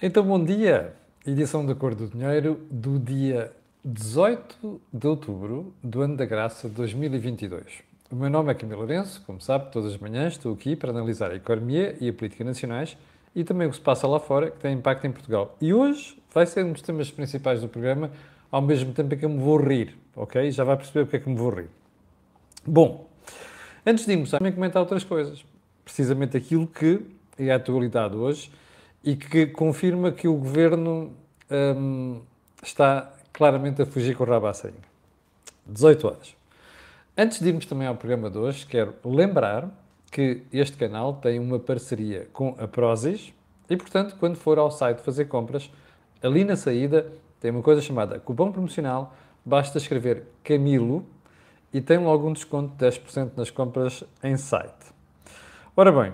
Então, 0.00 0.22
bom 0.22 0.44
dia! 0.44 0.94
Edição 1.26 1.66
da 1.66 1.74
Cor 1.74 1.92
do 1.92 2.06
Dinheiro 2.06 2.60
do 2.70 3.00
dia 3.00 3.50
18 3.84 4.80
de 4.92 5.06
outubro 5.08 5.74
do 5.82 6.02
ano 6.02 6.16
da 6.16 6.24
graça 6.24 6.68
de 6.68 6.74
2022. 6.76 7.82
O 8.08 8.14
meu 8.14 8.30
nome 8.30 8.52
é 8.52 8.54
Camilo 8.54 8.78
Lourenço, 8.78 9.20
como 9.26 9.40
sabe, 9.40 9.72
todas 9.72 9.94
as 9.94 9.98
manhãs 9.98 10.34
estou 10.34 10.54
aqui 10.54 10.76
para 10.76 10.90
analisar 10.90 11.32
a 11.32 11.34
economia 11.34 11.96
e 12.00 12.08
a 12.08 12.12
política 12.12 12.44
nacionais 12.44 12.96
e 13.34 13.42
também 13.42 13.66
o 13.66 13.70
que 13.70 13.76
se 13.76 13.82
passa 13.82 14.06
lá 14.06 14.20
fora 14.20 14.52
que 14.52 14.58
tem 14.60 14.72
impacto 14.72 15.04
em 15.04 15.10
Portugal. 15.10 15.56
E 15.60 15.74
hoje 15.74 16.16
vai 16.32 16.46
ser 16.46 16.64
um 16.64 16.70
dos 16.70 16.82
temas 16.82 17.10
principais 17.10 17.60
do 17.60 17.66
programa, 17.66 18.12
ao 18.52 18.62
mesmo 18.62 18.92
tempo 18.92 19.12
em 19.12 19.18
que 19.18 19.24
eu 19.24 19.30
me 19.30 19.40
vou 19.40 19.56
rir, 19.56 19.98
ok? 20.14 20.48
Já 20.52 20.62
vai 20.62 20.76
perceber 20.76 21.06
porque 21.06 21.16
é 21.16 21.18
que 21.18 21.28
me 21.28 21.34
vou 21.34 21.50
rir. 21.50 21.70
Bom, 22.64 23.10
antes 23.84 24.06
de 24.06 24.12
irmos, 24.12 24.30
também 24.30 24.52
comentar 24.52 24.80
outras 24.80 25.02
coisas. 25.02 25.44
Precisamente 25.84 26.36
aquilo 26.36 26.68
que 26.68 27.00
é 27.36 27.50
a 27.50 27.56
atualidade 27.56 28.14
hoje 28.14 28.48
e 29.02 29.16
que 29.16 29.46
confirma 29.46 30.10
que 30.12 30.26
o 30.28 30.34
governo 30.34 31.12
hum, 31.50 32.20
está 32.62 33.12
claramente 33.32 33.82
a 33.82 33.86
fugir 33.86 34.16
com 34.16 34.24
o 34.24 34.26
rabo 34.26 34.46
à 34.46 34.52
saída. 34.52 34.78
18 35.66 36.06
horas. 36.06 36.34
Antes 37.16 37.40
de 37.40 37.48
irmos 37.48 37.66
também 37.66 37.86
ao 37.86 37.94
programa 37.94 38.30
de 38.30 38.38
hoje, 38.38 38.66
quero 38.66 38.94
lembrar 39.04 39.68
que 40.10 40.42
este 40.52 40.76
canal 40.76 41.14
tem 41.14 41.38
uma 41.38 41.58
parceria 41.58 42.28
com 42.32 42.54
a 42.58 42.66
Prozis 42.66 43.32
e, 43.68 43.76
portanto, 43.76 44.16
quando 44.18 44.36
for 44.36 44.58
ao 44.58 44.70
site 44.70 45.02
fazer 45.02 45.26
compras, 45.26 45.70
ali 46.22 46.44
na 46.44 46.56
saída 46.56 47.12
tem 47.40 47.50
uma 47.50 47.62
coisa 47.62 47.80
chamada 47.80 48.18
cupom 48.18 48.50
promocional, 48.50 49.14
basta 49.44 49.78
escrever 49.78 50.24
Camilo 50.42 51.04
e 51.72 51.80
tem 51.80 51.98
logo 51.98 52.28
um 52.28 52.32
desconto 52.32 52.74
de 52.76 52.86
10% 52.86 53.32
nas 53.36 53.50
compras 53.50 54.02
em 54.22 54.36
site. 54.36 54.92
Ora 55.76 55.92
bem, 55.92 56.12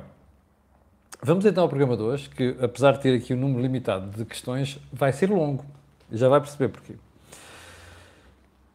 Vamos 1.26 1.46
então 1.46 1.62
ao 1.62 1.70
programa 1.70 1.96
de 1.96 2.02
hoje, 2.02 2.28
que 2.28 2.54
apesar 2.60 2.92
de 2.92 3.00
ter 3.00 3.16
aqui 3.16 3.32
um 3.32 3.38
número 3.38 3.62
limitado 3.62 4.14
de 4.14 4.26
questões, 4.26 4.78
vai 4.92 5.10
ser 5.10 5.30
longo. 5.30 5.64
Já 6.12 6.28
vai 6.28 6.38
perceber 6.38 6.68
porquê. 6.68 6.96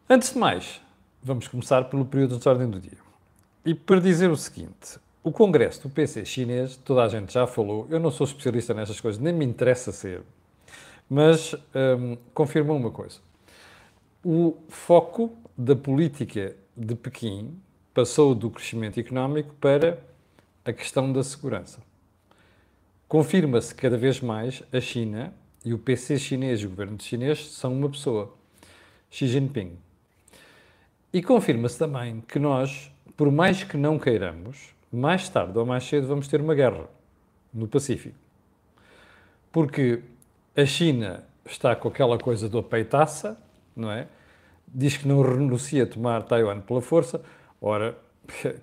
Antes 0.08 0.32
de 0.32 0.38
mais, 0.40 0.80
vamos 1.22 1.46
começar 1.46 1.84
pelo 1.84 2.04
período 2.04 2.38
de 2.38 2.48
ordem 2.48 2.68
do 2.68 2.80
dia. 2.80 2.98
E 3.64 3.72
para 3.72 4.00
dizer 4.00 4.32
o 4.32 4.36
seguinte, 4.36 4.98
o 5.22 5.30
congresso 5.30 5.82
do 5.82 5.90
PC 5.90 6.24
chinês, 6.24 6.74
toda 6.74 7.04
a 7.04 7.08
gente 7.08 7.32
já 7.32 7.46
falou, 7.46 7.86
eu 7.88 8.00
não 8.00 8.10
sou 8.10 8.26
especialista 8.26 8.74
nestas 8.74 9.00
coisas, 9.00 9.22
nem 9.22 9.32
me 9.32 9.44
interessa 9.44 9.92
ser, 9.92 10.22
mas 11.08 11.54
hum, 11.54 12.16
confirma 12.34 12.72
uma 12.72 12.90
coisa. 12.90 13.20
O 14.24 14.56
foco 14.68 15.32
da 15.56 15.76
política 15.76 16.56
de 16.76 16.96
Pequim 16.96 17.56
passou 17.94 18.34
do 18.34 18.50
crescimento 18.50 18.98
económico 18.98 19.54
para 19.60 20.00
a 20.64 20.72
questão 20.72 21.12
da 21.12 21.22
segurança. 21.22 21.78
Confirma-se 23.10 23.74
cada 23.74 23.98
vez 23.98 24.20
mais 24.20 24.62
a 24.72 24.80
China 24.80 25.34
e 25.64 25.74
o 25.74 25.78
PC 25.80 26.16
chinês 26.16 26.60
e 26.60 26.66
o 26.66 26.68
governo 26.68 26.96
chinês 27.02 27.52
são 27.54 27.72
uma 27.72 27.88
pessoa, 27.90 28.32
Xi 29.10 29.26
Jinping. 29.26 29.76
E 31.12 31.20
confirma-se 31.20 31.76
também 31.76 32.20
que 32.20 32.38
nós, 32.38 32.88
por 33.16 33.28
mais 33.32 33.64
que 33.64 33.76
não 33.76 33.98
queiramos, 33.98 34.72
mais 34.92 35.28
tarde 35.28 35.58
ou 35.58 35.66
mais 35.66 35.82
cedo 35.82 36.06
vamos 36.06 36.28
ter 36.28 36.40
uma 36.40 36.54
guerra 36.54 36.88
no 37.52 37.66
Pacífico. 37.66 38.14
Porque 39.50 40.04
a 40.56 40.64
China 40.64 41.24
está 41.44 41.74
com 41.74 41.88
aquela 41.88 42.16
coisa 42.16 42.48
do 42.48 42.62
peitaça, 42.62 43.36
não 43.74 43.90
é? 43.90 44.06
Diz 44.68 44.96
que 44.96 45.08
não 45.08 45.20
renuncia 45.20 45.82
a 45.82 45.86
tomar 45.86 46.22
Taiwan 46.22 46.60
pela 46.60 46.80
força. 46.80 47.20
Ora, 47.60 47.98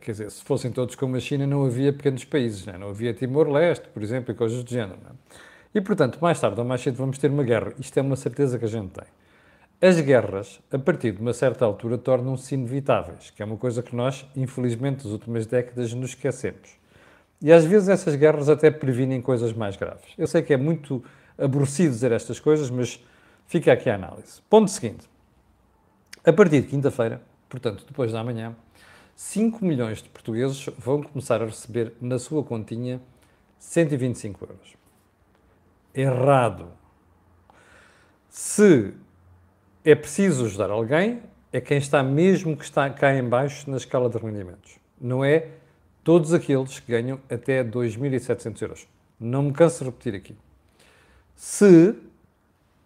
quer 0.02 0.12
dizer, 0.12 0.32
se 0.32 0.44
fossem 0.44 0.72
todos 0.72 0.96
como 0.96 1.16
a 1.16 1.20
China, 1.20 1.46
não 1.46 1.66
havia 1.66 1.94
pequenos 1.94 2.24
países, 2.24 2.66
não, 2.66 2.74
é? 2.74 2.78
não 2.78 2.90
havia 2.90 3.14
Timor-Leste, 3.14 3.88
por 3.90 4.02
exemplo, 4.02 4.32
e 4.32 4.36
coisas 4.36 4.64
do 4.64 4.70
género. 4.70 5.00
É? 5.10 5.78
E, 5.78 5.82
portanto, 5.82 6.18
mais 6.22 6.40
tarde 6.40 6.60
ou 6.60 6.66
mais 6.66 6.82
cedo 6.82 6.96
vamos 6.96 7.18
ter 7.18 7.30
uma 7.30 7.44
guerra. 7.44 7.74
Isto 7.80 7.98
é 7.98 8.02
uma 8.02 8.16
certeza 8.16 8.58
que 8.58 8.66
a 8.66 8.68
gente 8.68 8.90
tem. 8.90 9.08
As 9.80 10.00
guerras, 10.02 10.60
a 10.72 10.80
partir 10.80 11.12
de 11.12 11.22
uma 11.22 11.34
certa 11.34 11.64
altura, 11.64 12.00
tornam-se 12.00 12.56
inevitáveis, 12.56 13.30
que 13.30 13.44
é 13.44 13.46
uma 13.46 13.58
coisa 13.58 13.84
que 13.84 13.96
nós, 13.96 14.26
infelizmente, 14.36 15.04
nas 15.04 15.14
últimas 15.14 15.46
décadas 15.46 15.94
nos 15.94 16.10
esquecemos. 16.10 16.78
E 17.40 17.52
às 17.52 17.64
vezes 17.64 17.88
essas 17.88 18.16
guerras 18.16 18.50
até 18.50 18.72
previnem 18.72 19.22
coisas 19.22 19.54
mais 19.54 19.76
graves. 19.76 20.12
Eu 20.18 20.26
sei 20.26 20.42
que 20.42 20.52
é 20.52 20.58
muito 20.58 21.04
aborrecido 21.38 21.92
dizer 21.92 22.12
estas 22.12 22.40
coisas, 22.40 22.72
mas 22.72 23.00
fica 23.46 23.72
aqui 23.72 23.88
a 23.90 23.96
análise. 23.96 24.42
Ponto 24.50 24.72
seguinte. 24.72 25.08
A 26.26 26.34
partir 26.34 26.62
de 26.62 26.68
quinta-feira, 26.68 27.22
portanto, 27.48 27.86
depois 27.88 28.12
da 28.12 28.24
manhã, 28.24 28.56
5 29.18 29.66
milhões 29.66 30.04
de 30.04 30.10
portugueses 30.10 30.68
vão 30.78 31.02
começar 31.02 31.42
a 31.42 31.46
receber 31.46 31.92
na 32.00 32.20
sua 32.20 32.44
continha 32.44 33.02
125 33.58 34.46
euros. 34.46 34.76
Errado. 35.92 36.68
Se 38.30 38.94
é 39.84 39.96
preciso 39.96 40.46
ajudar 40.46 40.70
alguém, 40.70 41.24
é 41.52 41.60
quem 41.60 41.80
está 41.80 42.04
mesmo 42.04 42.56
que 42.56 42.64
está 42.64 42.88
cá 42.92 43.12
em 43.16 43.28
baixo 43.28 43.68
na 43.72 43.78
escala 43.78 44.08
de 44.08 44.20
rendimentos. 44.20 44.78
Não 45.02 45.26
é 45.26 45.50
todos 46.04 46.32
aqueles 46.32 46.80
que 46.80 46.92
ganham 46.92 47.20
até 47.28 47.64
2.700 47.64 48.62
euros. 48.62 48.88
Não 49.20 49.42
me 49.42 49.52
canso 49.52 49.80
de 49.80 49.86
repetir 49.86 50.14
aqui. 50.14 50.36
Se 51.36 51.96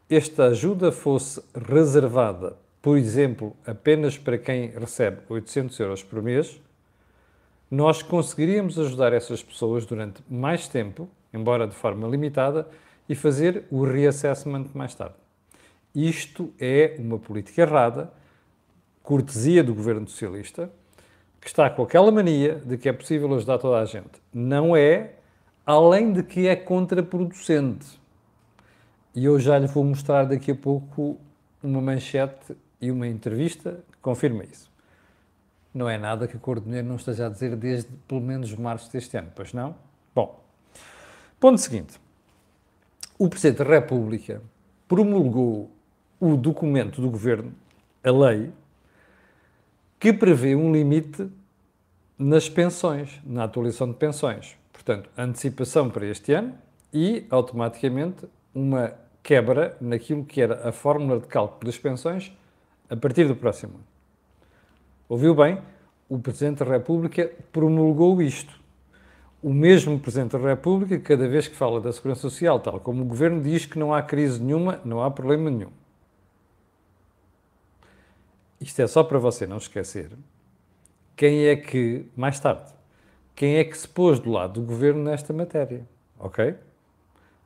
esta 0.10 0.46
ajuda 0.46 0.94
fosse 0.94 1.44
reservada 1.54 2.56
por 2.82 2.98
exemplo, 2.98 3.56
apenas 3.66 4.18
para 4.18 4.38
quem 4.38 4.70
recebe 4.70 5.22
800 5.30 5.80
euros 5.80 6.04
por 6.04 6.22
mês, 6.22 6.60
nós 7.70 8.02
conseguiríamos 8.02 8.78
ajudar 8.80 9.14
essas 9.14 9.44
pessoas 9.44 9.86
durante 9.86 10.22
mais 10.30 10.68
tempo, 10.68 11.08
embora 11.34 11.68
de 11.68 11.76
forma 11.76 12.08
limitada, 12.08 12.68
e 13.08 13.16
fazer 13.16 13.66
o 13.70 13.84
reassessment 13.84 14.68
mais 14.74 14.96
tarde. 14.96 15.16
Isto 15.94 16.54
é 16.60 16.96
uma 16.98 17.20
política 17.20 17.62
errada, 17.62 18.12
cortesia 19.04 19.64
do 19.64 19.76
governo 19.76 20.08
socialista, 20.08 20.72
que 21.40 21.48
está 21.48 21.70
com 21.70 21.84
aquela 21.84 22.12
mania 22.12 22.62
de 22.66 22.78
que 22.78 22.90
é 22.90 22.94
possível 22.94 23.34
ajudar 23.36 23.58
toda 23.58 23.80
a 23.80 23.86
gente. 23.86 24.22
Não 24.34 24.76
é, 24.76 25.16
além 25.66 26.14
de 26.14 26.24
que 26.24 26.48
é 26.48 26.56
contraproducente. 26.56 28.00
E 29.14 29.26
eu 29.26 29.40
já 29.40 29.60
lhe 29.60 29.68
vou 29.68 29.84
mostrar 29.84 30.26
daqui 30.26 30.52
a 30.52 30.56
pouco 30.56 31.20
uma 31.62 31.82
manchete 31.82 32.56
e 32.82 32.92
uma 32.92 33.08
entrevista 33.08 33.84
confirma 34.02 34.44
isso. 34.44 34.72
Não 35.74 35.88
é 35.88 35.98
nada 35.98 36.28
que 36.28 36.36
a 36.36 36.40
Cor 36.40 36.60
Dinheiro 36.60 36.88
não 36.88 36.96
esteja 36.96 37.28
a 37.28 37.30
dizer 37.30 37.56
desde 37.56 37.90
pelo 38.08 38.20
menos 38.20 38.54
março 38.56 38.92
deste 38.92 39.16
ano, 39.16 39.32
pois 39.34 39.54
não? 39.54 39.76
Bom, 40.14 40.44
ponto 41.40 41.60
seguinte. 41.60 42.00
O 43.18 43.30
Presidente 43.30 43.60
da 43.60 43.66
República 43.66 44.42
promulgou 44.88 45.72
o 46.20 46.36
documento 46.36 47.00
do 47.00 47.10
Governo, 47.10 47.54
a 48.04 48.12
lei, 48.12 48.52
que 50.00 50.12
prevê 50.12 50.56
um 50.56 50.74
limite 50.74 51.30
nas 52.18 52.50
pensões, 52.50 53.22
na 53.24 53.44
atualização 53.44 53.88
de 53.88 53.98
pensões. 53.98 54.58
Portanto, 54.74 55.10
antecipação 55.18 55.90
para 55.90 56.06
este 56.08 56.34
ano 56.34 56.56
e, 56.92 57.26
automaticamente, 57.30 58.26
uma 58.54 58.94
quebra 59.24 59.78
naquilo 59.80 60.26
que 60.26 60.42
era 60.42 60.68
a 60.68 60.72
fórmula 60.72 61.20
de 61.20 61.28
cálculo 61.28 61.66
das 61.66 61.78
pensões 61.78 62.32
a 62.92 62.96
partir 62.98 63.26
do 63.26 63.36
próximo 63.36 63.76
ano. 63.76 63.88
Ouviu 65.08 65.34
bem? 65.34 65.62
O 66.10 66.20
Presidente 66.20 66.60
da 66.60 66.66
República 66.66 67.32
promulgou 67.52 68.22
isto. 68.22 68.60
O 69.42 69.54
mesmo 69.54 69.98
Presidente 69.98 70.38
da 70.38 70.50
República, 70.50 71.00
cada 71.00 71.28
vez 71.28 71.48
que 71.48 71.56
fala 71.56 71.80
da 71.80 71.92
Segurança 71.94 72.22
Social, 72.22 72.60
tal 72.60 72.82
como 72.82 73.02
o 73.02 73.06
Governo, 73.06 73.42
diz 73.42 73.66
que 73.66 73.80
não 73.80 73.94
há 73.94 74.02
crise 74.02 74.44
nenhuma, 74.44 74.82
não 74.84 75.02
há 75.02 75.10
problema 75.10 75.50
nenhum. 75.50 75.72
Isto 78.60 78.82
é 78.82 78.88
só 78.88 79.04
para 79.04 79.18
você 79.18 79.48
não 79.48 79.58
esquecer 79.58 80.12
quem 81.16 81.46
é 81.46 81.56
que, 81.56 82.06
mais 82.16 82.40
tarde, 82.40 82.72
quem 83.34 83.56
é 83.56 83.64
que 83.64 83.78
se 83.78 83.88
pôs 83.88 84.20
do 84.20 84.32
lado 84.32 84.60
do 84.60 84.68
Governo 84.68 85.04
nesta 85.04 85.32
matéria, 85.32 85.88
ok? 86.20 86.56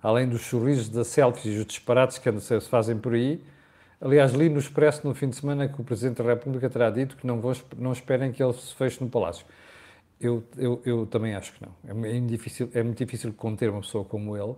Além 0.02 0.28
dos 0.28 0.42
sorrisos 0.42 0.90
da 0.90 1.04
selfies 1.04 1.56
e 1.56 1.60
os 1.60 1.66
disparates 1.66 2.18
que 2.18 2.40
se 2.40 2.62
fazem 2.62 2.98
por 2.98 3.14
aí, 3.14 3.44
Aliás, 4.02 4.34
li 4.34 4.50
no 4.50 4.60
Expresso 4.60 5.08
no 5.08 5.16
fim 5.16 5.30
de 5.30 5.36
semana 5.36 5.68
que 5.68 5.80
o 5.80 5.84
Presidente 5.84 6.22
da 6.22 6.30
República 6.30 6.70
terá 6.70 6.90
dito 6.90 7.16
que 7.16 7.26
não, 7.26 7.40
vou, 7.40 7.54
não 7.78 7.94
esperem 7.94 8.32
que 8.32 8.44
ele 8.44 8.54
se 8.54 8.74
feche 8.76 9.04
no 9.04 9.10
Palácio. 9.10 9.46
Eu, 10.20 10.44
eu, 10.58 10.82
eu 10.86 11.06
também 11.06 11.36
acho 11.36 11.54
que 11.54 11.66
não. 11.66 12.04
É, 12.04 12.18
é, 12.18 12.20
difícil, 12.20 12.70
é 12.74 12.84
muito 12.84 12.98
difícil 13.04 13.34
conter 13.34 13.70
uma 13.70 13.82
pessoa 13.82 14.04
como 14.04 14.36
ele, 14.36 14.56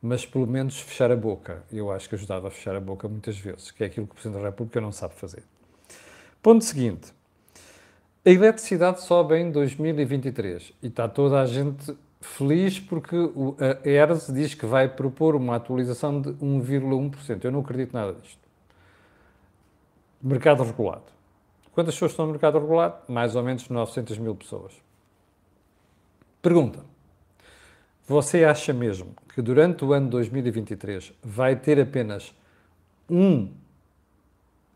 mas 0.00 0.24
pelo 0.24 0.46
menos 0.46 0.80
fechar 0.80 1.10
a 1.10 1.16
boca. 1.16 1.64
Eu 1.72 1.90
acho 1.90 2.08
que 2.08 2.14
ajudava 2.14 2.48
a 2.48 2.50
fechar 2.50 2.76
a 2.76 2.80
boca 2.80 3.08
muitas 3.08 3.38
vezes, 3.38 3.70
que 3.70 3.82
é 3.82 3.86
aquilo 3.86 4.06
que 4.06 4.12
o 4.12 4.14
Presidente 4.14 4.40
da 4.40 4.48
República 4.48 4.80
não 4.80 4.92
sabe 4.92 5.14
fazer. 5.14 5.42
Ponto 6.42 6.64
seguinte. 6.64 7.12
A 8.24 8.30
eletricidade 8.30 9.02
sobe 9.02 9.36
em 9.36 9.50
2023 9.50 10.72
e 10.82 10.86
está 10.88 11.08
toda 11.08 11.40
a 11.40 11.46
gente 11.46 11.96
feliz 12.20 12.80
porque 12.80 13.16
a 13.60 13.88
ERS 13.88 14.32
diz 14.32 14.54
que 14.54 14.66
vai 14.66 14.88
propor 14.88 15.36
uma 15.36 15.56
atualização 15.56 16.20
de 16.20 16.30
1,1%. 16.30 17.44
Eu 17.44 17.52
não 17.52 17.60
acredito 17.60 17.92
nada 17.92 18.12
disto. 18.14 18.45
Mercado 20.26 20.64
regulado. 20.64 21.04
Quantas 21.70 21.94
pessoas 21.94 22.10
estão 22.10 22.26
no 22.26 22.32
mercado 22.32 22.58
regulado? 22.58 22.96
Mais 23.06 23.36
ou 23.36 23.44
menos 23.44 23.68
900 23.68 24.18
mil 24.18 24.34
pessoas. 24.34 24.72
Pergunta: 26.42 26.80
Você 28.08 28.44
acha 28.44 28.72
mesmo 28.72 29.14
que 29.32 29.40
durante 29.40 29.84
o 29.84 29.92
ano 29.92 30.10
2023 30.10 31.12
vai 31.22 31.54
ter 31.54 31.80
apenas 31.80 32.34
um 33.08 33.52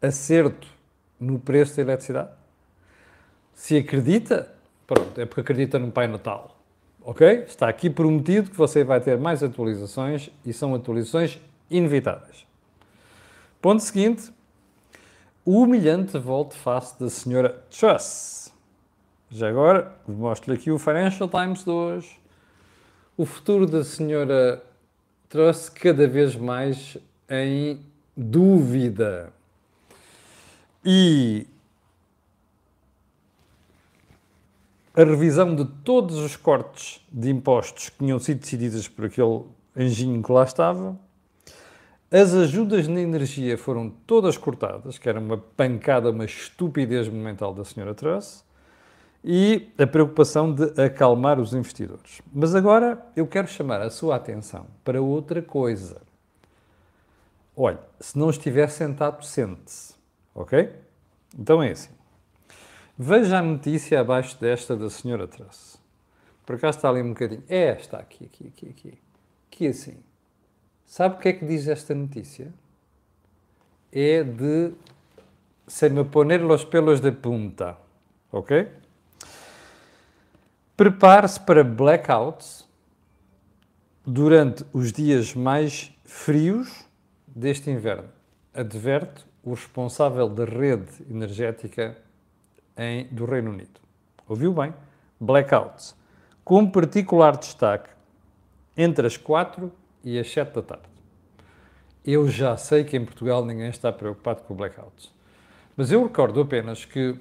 acerto 0.01 0.69
no 1.19 1.41
preço 1.41 1.75
da 1.75 1.83
eletricidade? 1.83 2.31
Se 3.53 3.77
acredita, 3.77 4.55
pronto, 4.87 5.21
é 5.21 5.27
porque 5.27 5.41
acredita 5.41 5.81
no 5.81 5.91
Pai 5.91 6.07
Natal. 6.07 6.61
Ok? 7.03 7.27
Está 7.49 7.69
aqui 7.69 7.91
prometido 7.91 8.51
que 8.51 8.57
você 8.57 8.85
vai 8.85 9.01
ter 9.01 9.19
mais 9.19 9.43
atualizações 9.43 10.31
e 10.47 10.53
são 10.53 10.77
atualizações 10.77 11.41
inevitáveis. 11.69 12.47
Ponto 13.61 13.83
seguinte: 13.83 14.33
humilhante 15.45 16.19
volte-face 16.19 16.99
da 16.99 17.09
senhora 17.09 17.65
Truss. 17.71 18.53
Já 19.31 19.49
agora, 19.49 19.97
mostro-lhe 20.07 20.59
aqui 20.59 20.71
o 20.71 20.79
Financial 20.79 21.29
Times 21.29 21.65
de 21.65 21.71
hoje. 21.71 22.19
O 23.17 23.25
futuro 23.25 23.67
da 23.67 23.85
senhora 23.85 24.63
Truss 25.29 25.69
cada 25.69 26.07
vez 26.09 26.35
mais 26.35 26.97
em 27.29 27.81
dúvida. 28.17 29.33
E 30.85 31.47
a 34.95 35.05
revisão 35.05 35.55
de 35.55 35.65
todos 35.85 36.17
os 36.19 36.37
cortes 36.37 37.01
de 37.13 37.31
impostos 37.31 37.91
que 37.91 37.99
tinham 37.99 38.19
sido 38.19 38.41
decididos 38.41 38.89
por 38.89 39.07
aquele 39.07 39.45
anjinho 39.77 40.23
que 40.23 40.33
lá 40.33 40.45
estava. 40.45 40.99
As 42.13 42.35
ajudas 42.35 42.89
na 42.89 43.01
energia 43.01 43.57
foram 43.57 43.89
todas 43.89 44.37
cortadas, 44.37 44.99
que 44.99 45.09
era 45.09 45.21
uma 45.21 45.39
pancada, 45.39 46.11
uma 46.11 46.25
estupidez 46.25 47.09
monumental 47.09 47.55
da 47.55 47.65
senhora 47.65 47.95
Truss, 47.95 48.45
e 49.23 49.71
a 49.79 49.87
preocupação 49.87 50.53
de 50.53 50.83
acalmar 50.83 51.39
os 51.39 51.55
investidores. 51.55 52.21
Mas 52.33 52.53
agora 52.53 53.01
eu 53.15 53.29
quero 53.29 53.47
chamar 53.47 53.81
a 53.81 53.91
sua 53.91 54.17
atenção 54.17 54.67
para 54.83 55.01
outra 55.01 55.41
coisa. 55.41 56.03
Olha, 57.57 57.79
se 58.01 58.19
não 58.19 58.31
estiver 58.31 58.69
sentado, 58.71 59.25
sente-se, 59.25 59.95
ok? 60.35 60.69
Então 61.39 61.63
é 61.63 61.71
assim. 61.71 61.93
Veja 62.99 63.39
a 63.39 63.43
notícia 63.43 64.01
abaixo 64.01 64.37
desta 64.41 64.77
da 64.77 64.91
senhora 64.91 65.29
Truss. 65.29 65.79
Por 66.45 66.57
acaso 66.57 66.79
está 66.79 66.89
ali 66.89 67.03
um 67.03 67.11
bocadinho. 67.11 67.45
É 67.49 67.69
esta 67.69 67.99
aqui, 67.99 68.25
aqui, 68.25 68.49
aqui, 68.49 68.69
aqui. 68.69 68.99
Que 69.49 69.69
assim. 69.69 70.10
Sabe 70.91 71.15
o 71.15 71.19
que 71.19 71.29
é 71.29 71.33
que 71.33 71.47
diz 71.47 71.69
esta 71.69 71.95
notícia? 71.95 72.53
É 73.93 74.25
de 74.25 74.73
se 75.65 75.89
me 75.89 76.03
poner 76.03 76.43
los 76.43 76.65
pelos 76.65 77.01
de 77.01 77.13
punta. 77.13 77.79
Ok? 78.33 78.69
Prepare-se 80.77 81.39
para 81.39 81.63
blackouts 81.63 82.69
durante 84.05 84.67
os 84.73 84.93
dias 84.93 85.33
mais 85.33 85.97
frios 86.05 86.85
deste 87.25 87.71
inverno. 87.71 88.09
Adverte 88.53 89.25
o 89.45 89.51
responsável 89.51 90.29
da 90.29 90.45
rede 90.45 90.91
energética 91.09 91.97
em, 92.77 93.07
do 93.13 93.27
Reino 93.27 93.53
Unido. 93.53 93.81
Ouviu 94.27 94.53
bem? 94.53 94.75
Blackouts. 95.21 95.95
Com 96.43 96.69
particular 96.69 97.37
destaque 97.37 97.91
entre 98.77 99.07
as 99.07 99.17
4 99.17 99.79
e 100.05 100.19
as 100.19 100.31
7 100.31 100.55
da 100.55 100.63
tarde. 100.63 100.85
Eu 102.05 102.29
já 102.29 102.57
sei 102.57 102.85
que 102.85 102.97
em 102.97 103.05
Portugal 103.05 103.45
ninguém 103.45 103.69
está 103.69 103.93
preocupado 103.93 104.43
com 104.43 104.55
blackouts. 104.55 105.13
Mas 105.77 105.93
eu 105.93 106.03
recordo 106.03 106.41
apenas 106.41 106.85
que 106.85 107.15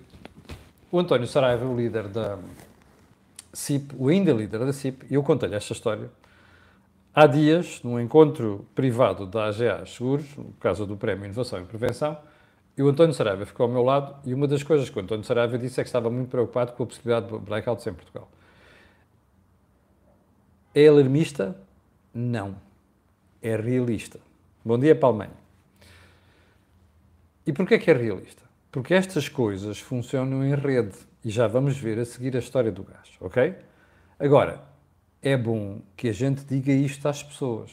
o 0.92 1.00
António 1.00 1.28
Saraiva, 1.28 1.66
o 1.66 1.76
líder 1.76 2.08
da 2.08 2.40
CIP, 3.54 3.96
o 3.98 4.08
ainda 4.08 4.32
líder 4.32 4.60
da 4.60 4.74
CIP, 4.74 5.06
e 5.10 5.16
eu 5.16 5.24
contei-lhe 5.24 5.56
esta 5.56 5.74
história, 5.74 6.10
há 7.14 7.28
dias, 7.28 7.82
num 7.84 8.00
encontro 8.00 8.66
privado 8.74 9.26
da 9.26 9.46
AGA 9.46 9.86
Seguros, 9.86 10.36
no 10.36 10.54
caso 10.60 10.86
do 10.86 10.98
Prémio 10.98 11.26
Inovação 11.26 11.60
e 11.60 11.66
Prevenção, 11.66 12.18
e 12.78 12.82
o 12.82 12.88
António 12.88 13.14
Saraiva 13.14 13.46
ficou 13.46 13.66
ao 13.66 13.72
meu 13.72 13.84
lado 13.84 14.16
e 14.26 14.34
uma 14.34 14.48
das 14.48 14.64
coisas 14.64 14.90
que 14.90 14.98
o 14.98 15.02
António 15.02 15.26
Saraiva 15.26 15.58
disse 15.58 15.82
é 15.82 15.84
que 15.84 15.90
estava 15.90 16.10
muito 16.10 16.30
preocupado 16.30 16.72
com 16.72 16.84
a 16.84 16.86
possibilidade 16.86 17.28
de 17.28 17.38
blackouts 17.38 17.86
em 17.86 17.94
Portugal. 17.94 18.30
É 20.74 20.88
alarmista? 20.88 21.58
Não. 22.14 22.69
É 23.42 23.56
realista. 23.56 24.20
Bom 24.66 24.78
dia, 24.78 24.94
Palmeiro. 24.94 25.34
E 27.48 27.54
porquê 27.54 27.80
que 27.80 27.90
é 27.90 27.94
realista? 27.94 28.44
Porque 28.70 28.94
estas 28.94 29.30
coisas 29.30 29.80
funcionam 29.80 30.46
em 30.46 30.54
rede 30.56 30.96
e 31.24 31.30
já 31.30 31.48
vamos 31.48 31.78
ver 31.78 31.98
a 32.00 32.06
seguir 32.06 32.36
a 32.36 32.40
história 32.40 32.72
do 32.72 32.84
gás, 32.84 33.10
ok? 33.20 33.56
Agora, 34.20 34.62
é 35.22 35.38
bom 35.38 35.82
que 35.96 36.10
a 36.10 36.12
gente 36.12 36.44
diga 36.44 36.72
isto 36.72 37.08
às 37.08 37.24
pessoas. 37.24 37.72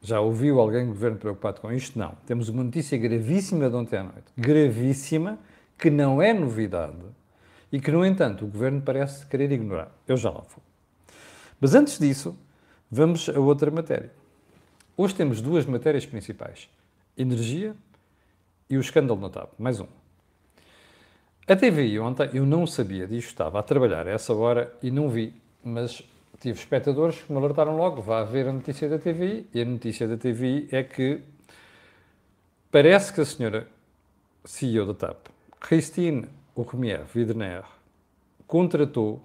Já 0.00 0.20
ouviu 0.20 0.60
alguém 0.60 0.86
do 0.86 0.92
governo 0.92 1.18
preocupado 1.18 1.60
com 1.60 1.72
isto? 1.72 1.98
Não. 1.98 2.14
Temos 2.24 2.48
uma 2.48 2.62
notícia 2.62 2.96
gravíssima 2.96 3.68
de 3.68 3.74
ontem 3.74 3.96
à 3.96 4.04
noite. 4.04 4.32
Gravíssima, 4.36 5.38
que 5.76 5.90
não 5.90 6.22
é 6.22 6.32
novidade 6.32 7.02
e 7.72 7.80
que, 7.80 7.90
no 7.90 8.04
entanto, 8.04 8.44
o 8.44 8.48
governo 8.48 8.80
parece 8.80 9.26
querer 9.26 9.50
ignorar. 9.50 9.90
Eu 10.06 10.16
já 10.16 10.30
lá 10.30 10.42
vou. 10.42 10.62
Mas 11.60 11.74
antes 11.74 11.98
disso, 11.98 12.38
vamos 12.88 13.28
a 13.28 13.40
outra 13.40 13.70
matéria. 13.70 14.12
Hoje 14.98 15.14
temos 15.14 15.42
duas 15.42 15.66
matérias 15.66 16.06
principais: 16.06 16.70
energia 17.18 17.76
e 18.70 18.78
o 18.78 18.80
escândalo 18.80 19.20
na 19.20 19.28
TAP. 19.28 19.50
Mais 19.58 19.78
um. 19.78 19.86
A 21.46 21.54
TVI 21.54 21.98
ontem, 22.00 22.30
eu 22.32 22.46
não 22.46 22.66
sabia 22.66 23.06
disto, 23.06 23.28
estava 23.28 23.60
a 23.60 23.62
trabalhar 23.62 24.08
a 24.08 24.10
essa 24.10 24.32
hora 24.32 24.74
e 24.82 24.90
não 24.90 25.10
vi, 25.10 25.34
mas 25.62 26.02
tive 26.40 26.58
espectadores 26.58 27.20
que 27.20 27.30
me 27.30 27.38
alertaram 27.38 27.76
logo, 27.76 28.00
vá 28.00 28.24
ver 28.24 28.48
a 28.48 28.52
notícia 28.52 28.88
da 28.88 28.98
TVI, 28.98 29.46
e 29.52 29.60
a 29.60 29.64
notícia 29.66 30.08
da 30.08 30.16
TVI 30.16 30.68
é 30.72 30.82
que 30.82 31.20
parece 32.70 33.12
que 33.12 33.20
a 33.20 33.24
senhora 33.26 33.68
CEO 34.46 34.86
da 34.86 34.94
TAP, 34.94 35.28
Christine 35.60 36.26
Ourmier 36.54 37.04
Widner, 37.14 37.64
contratou 38.46 39.22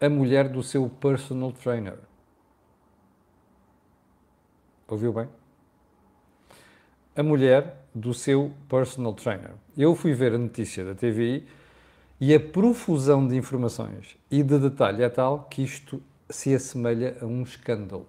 a 0.00 0.08
mulher 0.08 0.48
do 0.48 0.62
seu 0.62 0.88
personal 0.88 1.50
trainer. 1.50 1.98
Ouviu 4.88 5.12
bem? 5.12 5.28
A 7.16 7.22
mulher 7.22 7.82
do 7.92 8.14
seu 8.14 8.52
personal 8.68 9.14
trainer. 9.14 9.52
Eu 9.76 9.96
fui 9.96 10.12
ver 10.12 10.34
a 10.34 10.38
notícia 10.38 10.84
da 10.84 10.94
TVI 10.94 11.46
e 12.20 12.32
a 12.32 12.38
profusão 12.38 13.26
de 13.26 13.36
informações 13.36 14.16
e 14.30 14.42
de 14.42 14.58
detalhe 14.58 15.02
é 15.02 15.08
tal 15.08 15.44
que 15.50 15.62
isto 15.62 16.00
se 16.30 16.54
assemelha 16.54 17.16
a 17.20 17.26
um 17.26 17.42
escândalo. 17.42 18.06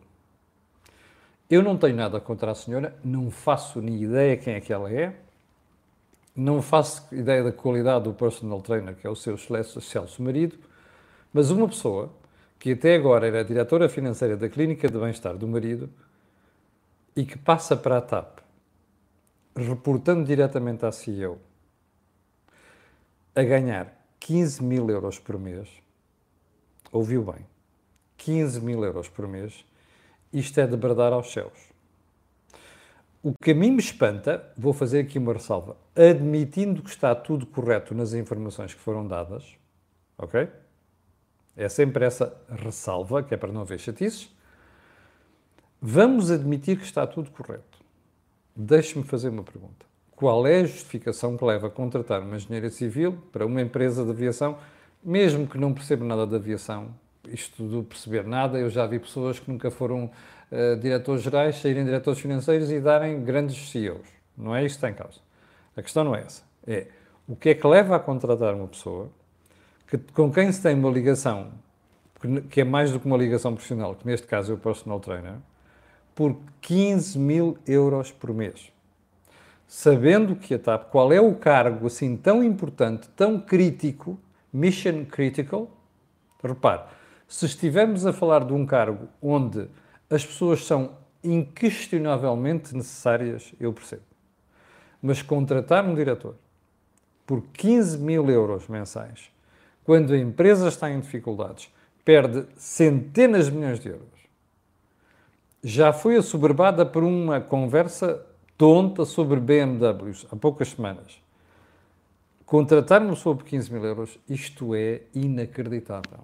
Eu 1.50 1.64
não 1.64 1.78
tenho 1.78 1.96
nada 1.96 2.20
contra 2.20 2.52
a 2.52 2.56
senhora, 2.56 2.96
não 3.04 3.32
faço 3.32 3.82
nem 3.82 4.04
ideia 4.04 4.38
quem 4.38 4.54
é 4.54 4.62
que 4.62 4.72
ela 4.72 4.92
é, 4.92 5.16
não 6.36 6.62
faço 6.62 7.08
ideia 7.16 7.44
da 7.44 7.52
qualidade 7.52 8.04
do 8.04 8.14
personal 8.14 8.62
trainer, 8.62 8.96
que 8.96 9.08
é 9.08 9.10
o 9.10 9.16
seu 9.16 9.36
excelso 9.36 10.22
marido, 10.22 10.56
mas 11.34 11.50
uma 11.50 11.68
pessoa 11.68 12.12
que 12.60 12.74
até 12.74 12.96
agora 12.96 13.26
era 13.26 13.44
diretora 13.44 13.90
financeira 13.90 14.38
da 14.38 14.48
Clínica 14.48 14.88
de 14.88 14.98
Bem-Estar 14.98 15.36
do 15.38 15.48
marido 15.48 15.90
e 17.18 17.26
que 17.26 17.36
passa 17.36 17.76
para 17.76 17.98
a 17.98 18.02
TAP, 18.02 18.42
reportando 19.56 20.24
diretamente 20.24 20.86
à 20.86 20.92
CEO, 20.92 21.40
a 23.36 23.42
ganhar 23.42 23.92
15 24.20 24.64
mil 24.64 24.88
euros 24.92 25.18
por 25.18 25.40
mês, 25.40 25.68
ouviu 26.92 27.24
bem, 27.24 27.44
15 28.18 28.62
mil 28.62 28.84
euros 28.84 29.10
por 29.10 29.28
mês, 29.28 29.66
isto 30.32 30.60
é 30.60 30.68
de 30.68 30.78
bradar 30.78 31.12
aos 31.12 31.34
céus. 31.34 31.58
O 33.24 33.34
que 33.34 33.50
a 33.50 33.56
mim 33.56 33.72
me 33.72 33.80
espanta, 33.80 34.54
vou 34.56 34.72
fazer 34.72 35.00
aqui 35.00 35.18
uma 35.18 35.34
ressalva, 35.34 35.76
admitindo 35.96 36.84
que 36.84 36.90
está 36.92 37.16
tudo 37.16 37.48
correto 37.48 37.96
nas 37.96 38.14
informações 38.14 38.76
que 38.76 38.80
foram 38.80 39.08
dadas, 39.08 39.58
ok? 40.20 40.48
É 41.56 41.68
sempre 41.68 42.06
essa 42.06 42.40
ressalva, 42.48 43.24
que 43.24 43.34
é 43.34 43.38
para 43.38 43.52
não 43.52 43.62
haver 43.62 43.80
chatices. 43.80 44.37
Vamos 45.82 46.32
admitir 46.32 46.78
que 46.78 46.86
está 46.86 47.06
tudo 47.06 47.30
correto. 47.30 47.78
Deixe-me 48.56 49.04
fazer 49.04 49.30
uma 49.30 49.44
pergunta. 49.44 49.86
Qual 50.16 50.48
é 50.48 50.62
a 50.62 50.66
justificação 50.66 51.38
que 51.38 51.46
leva 51.46 51.68
a 51.68 51.70
contratar 51.70 52.22
uma 52.22 52.36
engenheira 52.36 52.72
civil 52.72 53.20
para 53.32 53.46
uma 53.46 53.62
empresa 53.62 54.04
de 54.04 54.10
aviação, 54.10 54.58
mesmo 55.04 55.46
que 55.46 55.60
não 55.60 55.74
perceba 55.74 56.04
nada 56.04 56.26
de 56.26 56.36
aviação, 56.36 56.90
isto 57.28 57.68
de 57.68 57.84
perceber 57.84 58.26
nada, 58.26 58.58
eu 58.58 58.70
já 58.70 58.88
vi 58.88 58.98
pessoas 58.98 59.40
que 59.40 59.52
nunca 59.52 59.70
foram 59.70 60.06
uh, 60.52 60.76
diretores 60.82 61.22
gerais, 61.22 61.58
saírem 61.58 61.86
diretores 61.86 62.20
financeiros 62.20 62.72
e 62.72 62.80
darem 62.80 63.24
grandes 63.24 63.70
CEOs. 63.70 64.08
Não 64.36 64.56
é 64.56 64.66
isto 64.66 64.80
que 64.80 64.86
está 64.86 64.90
em 64.90 64.96
causa. 64.96 65.20
A 65.76 65.82
questão 65.84 66.04
não 66.04 66.16
é 66.16 66.22
essa. 66.22 66.42
É 66.66 66.88
o 67.28 67.36
que 67.36 67.50
é 67.50 67.54
que 67.54 67.68
leva 67.68 67.96
a 67.96 68.00
contratar 68.00 68.56
uma 68.56 68.68
pessoa 68.68 69.10
que, 69.88 69.98
com 69.98 70.32
quem 70.32 70.52
se 70.52 70.62
tem 70.62 70.74
uma 70.74 70.90
ligação, 70.90 71.52
que 72.50 72.62
é 72.62 72.64
mais 72.64 72.92
do 72.92 73.00
que 73.00 73.06
uma 73.06 73.18
ligação 73.18 73.54
profissional, 73.54 73.94
que 73.94 74.08
neste 74.08 74.26
caso 74.26 74.52
é 74.52 74.56
o 74.56 74.58
personal 74.58 75.00
trainer, 75.00 75.36
por 76.18 76.36
15 76.62 77.20
mil 77.20 77.60
euros 77.68 78.12
por 78.12 78.34
mês. 78.34 78.74
Sabendo 79.68 80.36
que 80.36 80.56
a 80.56 80.58
TAP, 80.58 80.90
qual 80.90 81.14
é 81.14 81.22
o 81.22 81.36
cargo 81.36 81.86
assim 81.86 82.18
tão 82.18 82.44
importante, 82.44 83.08
tão 83.10 83.40
crítico, 83.40 84.20
mission 84.52 85.06
critical, 85.06 85.70
repare, 86.44 86.82
Se 87.28 87.46
estivermos 87.46 88.04
a 88.04 88.12
falar 88.12 88.46
de 88.46 88.54
um 88.54 88.66
cargo 88.66 89.08
onde 89.22 89.68
as 90.10 90.26
pessoas 90.26 90.66
são 90.66 90.98
inquestionavelmente 91.24 92.76
necessárias, 92.76 93.54
eu 93.60 93.72
percebo. 93.72 94.02
Mas 95.00 95.22
contratar 95.22 95.86
um 95.86 95.94
diretor 95.94 96.34
por 97.28 97.44
15 97.54 98.00
mil 98.00 98.28
euros 98.28 98.68
mensais, 98.68 99.30
quando 99.84 100.14
a 100.14 100.18
empresa 100.18 100.68
está 100.68 100.90
em 100.90 101.00
dificuldades, 101.00 101.72
perde 102.04 102.48
centenas 102.56 103.46
de 103.46 103.52
milhões 103.52 103.80
de 103.80 103.90
euros, 103.90 104.17
já 105.64 105.92
foi 105.92 106.16
assoberbada 106.16 106.86
por 106.86 107.04
uma 107.04 107.42
conversa 107.42 108.26
tonta 108.58 109.06
sobre 109.06 109.40
BMWs 109.40 110.26
há 110.32 110.36
poucas 110.36 110.70
semanas. 110.70 111.22
Contratar 112.46 113.02
uma 113.02 113.14
pessoa 113.14 113.36
por 113.36 113.44
15 113.44 113.74
mil 113.74 113.84
euros, 113.84 114.18
isto 114.30 114.74
é 114.74 115.02
inacreditável. 115.14 116.20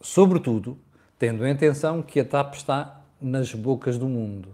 Sobretudo, 0.00 0.78
tendo 1.18 1.46
em 1.46 1.52
atenção 1.52 2.02
que 2.02 2.20
a 2.20 2.24
TAP 2.24 2.54
está 2.54 3.00
nas 3.20 3.52
bocas 3.54 3.98
do 3.98 4.06
mundo. 4.06 4.50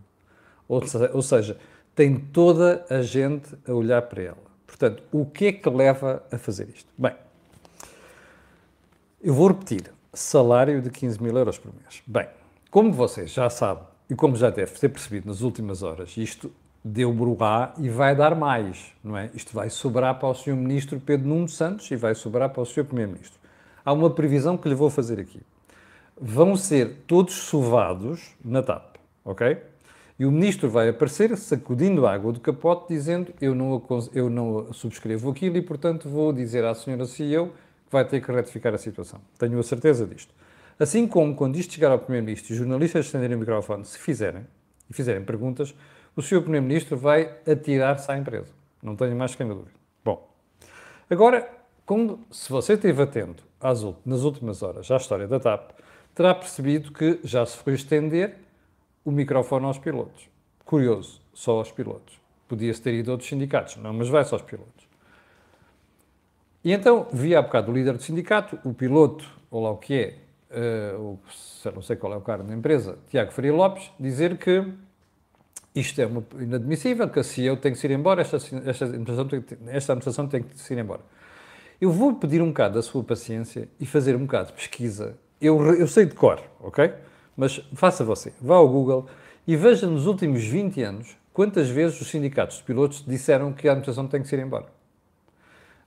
Ou 0.68 1.23
seja, 1.23 1.59
tem 1.94 2.16
toda 2.16 2.87
a 2.88 3.02
gente 3.02 3.54
a 3.68 3.73
olhar 3.73 4.02
para 4.02 4.23
ela. 4.23 4.44
Portanto, 4.66 5.02
o 5.12 5.26
que 5.26 5.47
é 5.47 5.52
que 5.52 5.68
leva 5.68 6.23
a 6.33 6.38
fazer 6.38 6.68
isto? 6.68 6.88
Bem, 6.97 7.14
eu 9.23 9.35
vou 9.35 9.49
repetir: 9.49 9.92
salário 10.12 10.80
de 10.80 10.90
15 10.90 11.23
mil 11.23 11.37
euros 11.37 11.59
por 11.59 11.73
mês. 11.75 12.02
Bem, 12.06 12.28
como 12.74 12.90
vocês 12.90 13.32
já 13.32 13.48
sabem, 13.48 13.84
e 14.10 14.16
como 14.16 14.34
já 14.34 14.50
deve 14.50 14.72
ter 14.72 14.88
percebido 14.88 15.28
nas 15.28 15.42
últimas 15.42 15.84
horas, 15.84 16.16
isto 16.16 16.50
deu 16.84 17.12
bruá 17.12 17.72
e 17.78 17.88
vai 17.88 18.16
dar 18.16 18.34
mais, 18.34 18.92
não 19.04 19.16
é? 19.16 19.30
Isto 19.32 19.54
vai 19.54 19.70
sobrar 19.70 20.18
para 20.18 20.28
o 20.28 20.34
Sr. 20.34 20.56
Ministro 20.56 20.98
Pedro 20.98 21.28
Nuno 21.28 21.48
Santos 21.48 21.88
e 21.92 21.94
vai 21.94 22.16
sobrar 22.16 22.50
para 22.50 22.62
o 22.62 22.66
Sr. 22.66 22.84
Primeiro-Ministro. 22.84 23.38
Há 23.84 23.92
uma 23.92 24.10
previsão 24.10 24.56
que 24.56 24.68
lhe 24.68 24.74
vou 24.74 24.90
fazer 24.90 25.20
aqui. 25.20 25.40
Vão 26.20 26.56
ser 26.56 27.04
todos 27.06 27.34
sovados 27.34 28.34
na 28.44 28.60
TAP, 28.60 28.96
ok? 29.24 29.56
E 30.18 30.26
o 30.26 30.32
Ministro 30.32 30.68
vai 30.68 30.88
aparecer 30.88 31.36
sacudindo 31.36 32.04
a 32.08 32.12
água 32.12 32.32
do 32.32 32.40
capote, 32.40 32.92
dizendo 32.92 33.32
eu 33.40 33.54
não, 33.54 33.80
eu 34.12 34.28
não 34.28 34.72
subscrevo 34.72 35.30
aquilo 35.30 35.58
e, 35.58 35.62
portanto, 35.62 36.08
vou 36.08 36.32
dizer 36.32 36.64
à 36.64 36.72
Sra. 36.72 37.06
CEO 37.06 37.50
que 37.86 37.92
vai 37.92 38.04
ter 38.04 38.20
que 38.20 38.32
retificar 38.32 38.74
a 38.74 38.78
situação. 38.78 39.20
Tenho 39.38 39.60
a 39.60 39.62
certeza 39.62 40.04
disto. 40.04 40.34
Assim 40.78 41.06
como, 41.06 41.34
quando 41.34 41.56
isto 41.56 41.74
chegar 41.74 41.90
ao 41.92 41.98
Primeiro-Ministro 41.98 42.52
e 42.52 42.54
os 42.54 42.58
jornalistas 42.58 43.06
estenderem 43.06 43.36
o 43.36 43.40
microfone, 43.40 43.84
se 43.84 43.98
fizerem, 43.98 44.46
e 44.90 44.94
fizerem 44.94 45.24
perguntas, 45.24 45.74
o 46.16 46.22
Sr. 46.22 46.40
Primeiro-Ministro 46.40 46.96
vai 46.96 47.36
atirar-se 47.46 48.10
à 48.10 48.18
empresa. 48.18 48.52
Não 48.82 48.96
tenho 48.96 49.16
mais 49.16 49.34
que 49.34 49.44
dúvida. 49.44 49.70
Bom, 50.04 50.28
agora, 51.08 51.48
se 52.30 52.50
você 52.50 52.74
esteve 52.74 53.02
atento 53.02 53.44
às, 53.60 53.82
nas 54.04 54.22
últimas 54.22 54.62
horas 54.62 54.90
à 54.90 54.96
história 54.96 55.26
da 55.26 55.40
TAP, 55.40 55.70
terá 56.14 56.34
percebido 56.34 56.92
que 56.92 57.18
já 57.24 57.44
se 57.46 57.56
foi 57.56 57.74
estender 57.74 58.36
o 59.04 59.10
microfone 59.10 59.66
aos 59.66 59.78
pilotos. 59.78 60.28
Curioso, 60.64 61.20
só 61.32 61.58
aos 61.58 61.70
pilotos. 61.70 62.20
Podia-se 62.48 62.80
ter 62.80 62.94
ido 62.94 63.10
a 63.10 63.14
outros 63.14 63.28
sindicatos, 63.28 63.76
não, 63.76 63.92
mas 63.92 64.08
vai 64.08 64.24
só 64.24 64.36
aos 64.36 64.42
pilotos. 64.42 64.84
E 66.62 66.72
então 66.72 67.06
vi 67.12 67.34
há 67.34 67.42
bocado 67.42 67.70
o 67.70 67.74
líder 67.74 67.94
do 67.94 68.02
sindicato, 68.02 68.58
o 68.64 68.72
piloto, 68.72 69.28
ou 69.50 69.62
lá 69.62 69.70
o 69.70 69.76
que 69.76 69.94
é, 69.94 70.18
uh, 70.54 71.18
não 71.75 71.82
sei 71.82 71.96
qual 71.96 72.12
é 72.12 72.16
o 72.16 72.20
cargo 72.20 72.44
da 72.44 72.54
empresa, 72.54 72.99
Tiago 73.08 73.32
Faria 73.32 73.52
Lopes, 73.52 73.90
dizer 73.99 74.38
que 74.38 74.64
isto 75.75 76.00
é 76.00 76.06
uma, 76.06 76.25
inadmissível, 76.38 77.08
que 77.08 77.18
a 77.18 77.25
CEO 77.25 77.56
tem 77.56 77.73
que 77.73 77.78
se 77.78 77.87
ir 77.87 77.90
embora, 77.90 78.20
esta, 78.20 78.37
esta, 78.37 78.84
administração 78.84 79.26
tem, 79.26 79.44
esta 79.66 79.92
administração 79.92 80.28
tem 80.28 80.42
que 80.42 80.58
se 80.58 80.73
ir 80.73 80.78
embora. 80.78 81.00
Eu 81.80 81.90
vou 81.90 82.14
pedir 82.14 82.40
um 82.40 82.49
bocado 82.49 82.75
da 82.75 82.82
sua 82.82 83.02
paciência 83.02 83.68
e 83.80 83.84
fazer 83.84 84.14
um 84.14 84.20
bocado 84.20 84.49
de 84.49 84.52
pesquisa. 84.54 85.18
Eu, 85.40 85.61
eu 85.75 85.88
sei 85.88 86.06
de 86.06 86.14
cor, 86.14 86.40
ok? 86.61 86.92
Mas 87.37 87.58
faça 87.75 88.04
você, 88.04 88.32
vá 88.40 88.54
ao 88.54 88.68
Google 88.68 89.06
e 89.46 89.56
veja 89.56 89.87
nos 89.87 90.06
últimos 90.06 90.44
20 90.44 90.80
anos 90.82 91.16
quantas 91.32 91.68
vezes 91.68 92.00
os 92.00 92.08
sindicatos 92.08 92.58
de 92.58 92.62
pilotos 92.62 93.04
disseram 93.04 93.52
que 93.52 93.68
a 93.68 93.73
administração 93.73 94.06
tem 94.06 94.23
que 94.23 94.28
se 94.28 94.37
ir 94.37 94.40
embora. 94.40 94.66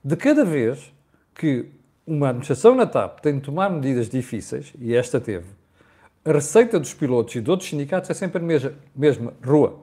De 0.04 0.14
cada 0.14 0.44
vez 0.44 0.92
que 1.34 1.70
uma 2.08 2.30
administração 2.30 2.74
na 2.74 2.86
TAP 2.86 3.20
tem 3.20 3.34
de 3.34 3.42
tomar 3.42 3.68
medidas 3.68 4.08
difíceis, 4.08 4.72
e 4.80 4.94
esta 4.94 5.20
teve, 5.20 5.46
a 6.24 6.32
receita 6.32 6.80
dos 6.80 6.94
pilotos 6.94 7.34
e 7.36 7.40
de 7.40 7.50
outros 7.50 7.68
sindicatos 7.68 8.08
é 8.08 8.14
sempre 8.14 8.42
a 8.42 8.44
mesma, 8.44 8.72
mesma 8.96 9.34
rua. 9.44 9.78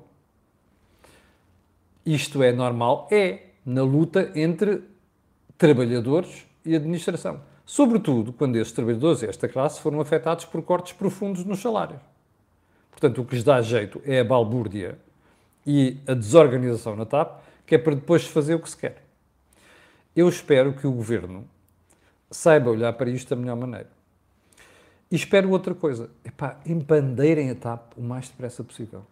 Isto 2.04 2.42
é 2.42 2.52
normal? 2.52 3.08
É, 3.12 3.44
na 3.64 3.84
luta 3.84 4.32
entre 4.36 4.84
trabalhadores 5.58 6.46
e 6.66 6.76
administração. 6.76 7.42
Sobretudo 7.66 8.34
quando 8.34 8.56
estes 8.58 8.76
trabalhadores 8.76 9.22
e 9.22 9.28
esta 9.28 9.48
classe 9.48 9.80
foram 9.80 10.02
afetados 10.02 10.46
por 10.46 10.62
cortes 10.64 10.94
profundos 10.94 11.44
nos 11.44 11.60
salários. 11.60 12.02
Portanto, 12.92 13.22
o 13.22 13.26
que 13.26 13.36
lhes 13.36 13.44
dá 13.44 13.62
jeito 13.62 14.02
é 14.04 14.20
a 14.20 14.24
balbúrdia 14.24 14.98
e 15.66 15.98
a 16.08 16.14
desorganização 16.14 16.96
na 16.96 17.06
TAP, 17.06 17.40
que 17.66 17.76
é 17.76 17.78
para 17.78 17.96
depois 17.96 18.26
fazer 18.26 18.56
o 18.56 18.60
que 18.60 18.70
se 18.70 18.78
quer. 18.78 19.04
Eu 20.16 20.30
espero 20.30 20.74
que 20.74 20.86
o 20.86 20.92
governo 20.92 21.48
saiba 22.30 22.70
olhar 22.70 22.94
para 22.94 23.10
isto 23.10 23.30
da 23.30 23.36
melhor 23.36 23.56
maneira. 23.56 23.90
E 25.12 25.16
espero 25.16 25.50
outra 25.50 25.74
coisa. 25.74 26.10
Epá, 26.24 26.60
empandeirem 26.66 27.50
a 27.52 27.56
TAP 27.56 27.94
o 27.98 28.02
mais 28.02 28.30
depressa 28.30 28.64
possível. 28.64 29.04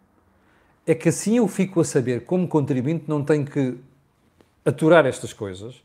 É 0.85 0.93
que 0.93 1.09
assim 1.09 1.37
eu 1.37 1.47
fico 1.47 1.79
a 1.79 1.85
saber, 1.85 2.25
como 2.25 2.47
contribuinte, 2.47 3.05
não 3.07 3.23
tenho 3.23 3.45
que 3.45 3.77
aturar 4.65 5.05
estas 5.05 5.31
coisas, 5.31 5.81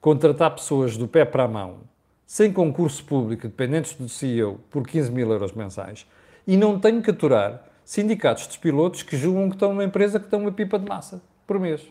contratar 0.00 0.54
pessoas 0.54 0.96
do 0.96 1.08
pé 1.08 1.24
para 1.24 1.44
a 1.44 1.48
mão, 1.48 1.78
sem 2.26 2.52
concurso 2.52 3.04
público, 3.04 3.48
dependentes 3.48 3.94
do 3.94 4.08
CEO, 4.08 4.60
por 4.70 4.86
15 4.86 5.10
mil 5.10 5.30
euros 5.32 5.52
mensais, 5.52 6.06
e 6.46 6.56
não 6.56 6.78
tenho 6.78 7.02
que 7.02 7.10
aturar 7.10 7.64
sindicatos 7.84 8.46
de 8.46 8.58
pilotos 8.58 9.02
que 9.02 9.16
julgam 9.16 9.48
que 9.48 9.56
estão 9.56 9.70
numa 9.70 9.84
empresa 9.84 10.20
que 10.20 10.26
estão 10.26 10.40
uma 10.40 10.52
pipa 10.52 10.78
de 10.78 10.88
massa 10.88 11.20
por 11.46 11.58
mês. 11.58 11.82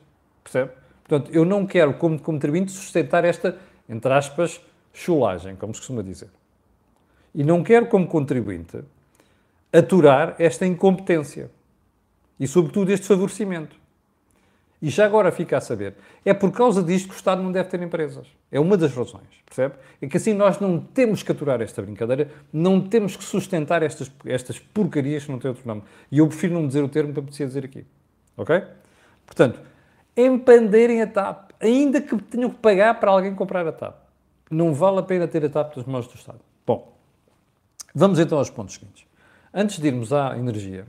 Percebe? 0.43 0.71
Portanto, 1.03 1.33
eu 1.33 1.43
não 1.43 1.65
quero, 1.65 1.95
como 1.95 2.19
contribuinte, 2.19 2.71
sustentar 2.71 3.25
esta 3.25 3.57
entre 3.89 4.13
aspas, 4.13 4.59
chulagem, 4.97 5.55
como 5.55 5.73
se 5.73 5.81
costuma 5.81 6.01
dizer. 6.01 6.29
E 7.33 7.43
não 7.43 7.63
quero, 7.63 7.85
como 7.87 8.07
contribuinte, 8.07 8.79
aturar 9.71 10.35
esta 10.39 10.65
incompetência 10.65 11.51
e, 12.39 12.47
sobretudo, 12.47 12.91
este 12.91 13.05
favorecimento. 13.05 13.75
E 14.81 14.89
já 14.89 15.05
agora 15.05 15.31
fica 15.31 15.57
a 15.57 15.61
saber, 15.61 15.95
é 16.23 16.33
por 16.33 16.51
causa 16.51 16.83
disto 16.83 17.09
que 17.09 17.15
o 17.15 17.17
Estado 17.17 17.41
não 17.41 17.51
deve 17.51 17.69
ter 17.69 17.81
empresas. 17.81 18.27
É 18.51 18.59
uma 18.59 18.77
das 18.77 18.93
razões, 18.93 19.27
percebe? 19.45 19.75
É 20.01 20.07
que 20.07 20.17
assim 20.17 20.33
nós 20.33 20.59
não 20.59 20.79
temos 20.79 21.23
que 21.23 21.31
aturar 21.31 21.61
esta 21.61 21.81
brincadeira, 21.81 22.29
não 22.53 22.81
temos 22.81 23.15
que 23.15 23.23
sustentar 23.23 23.81
estas, 23.81 24.11
estas 24.25 24.59
porcarias 24.59 25.25
que 25.25 25.31
não 25.31 25.39
têm 25.39 25.49
outro 25.49 25.67
nome. 25.67 25.83
E 26.11 26.19
eu 26.19 26.27
prefiro 26.27 26.53
não 26.53 26.67
dizer 26.67 26.83
o 26.83 26.89
termo 26.89 27.11
para 27.11 27.23
precisar 27.23 27.47
dizer 27.47 27.65
aqui. 27.65 27.85
Ok? 28.35 28.63
Portanto, 29.25 29.59
empandeirem 30.15 31.01
a 31.01 31.07
TAP 31.07 31.51
ainda 31.59 31.99
que 31.99 32.15
tenham 32.23 32.49
que 32.49 32.57
pagar 32.57 32.99
para 32.99 33.11
alguém 33.11 33.33
comprar 33.33 33.67
a 33.67 33.71
TAP. 33.71 34.06
Não 34.49 34.73
vale 34.73 34.99
a 34.99 35.03
pena 35.03 35.27
ter 35.27 35.43
a 35.43 35.49
TAP 35.49 35.75
nas 35.77 35.85
mãos 35.85 36.07
do 36.07 36.15
Estado. 36.15 36.39
Bom, 36.65 36.93
vamos 37.93 38.19
então 38.19 38.37
aos 38.37 38.49
pontos 38.49 38.75
seguintes. 38.75 39.05
Antes 39.53 39.79
de 39.79 39.87
irmos 39.87 40.13
à 40.13 40.37
energia, 40.37 40.87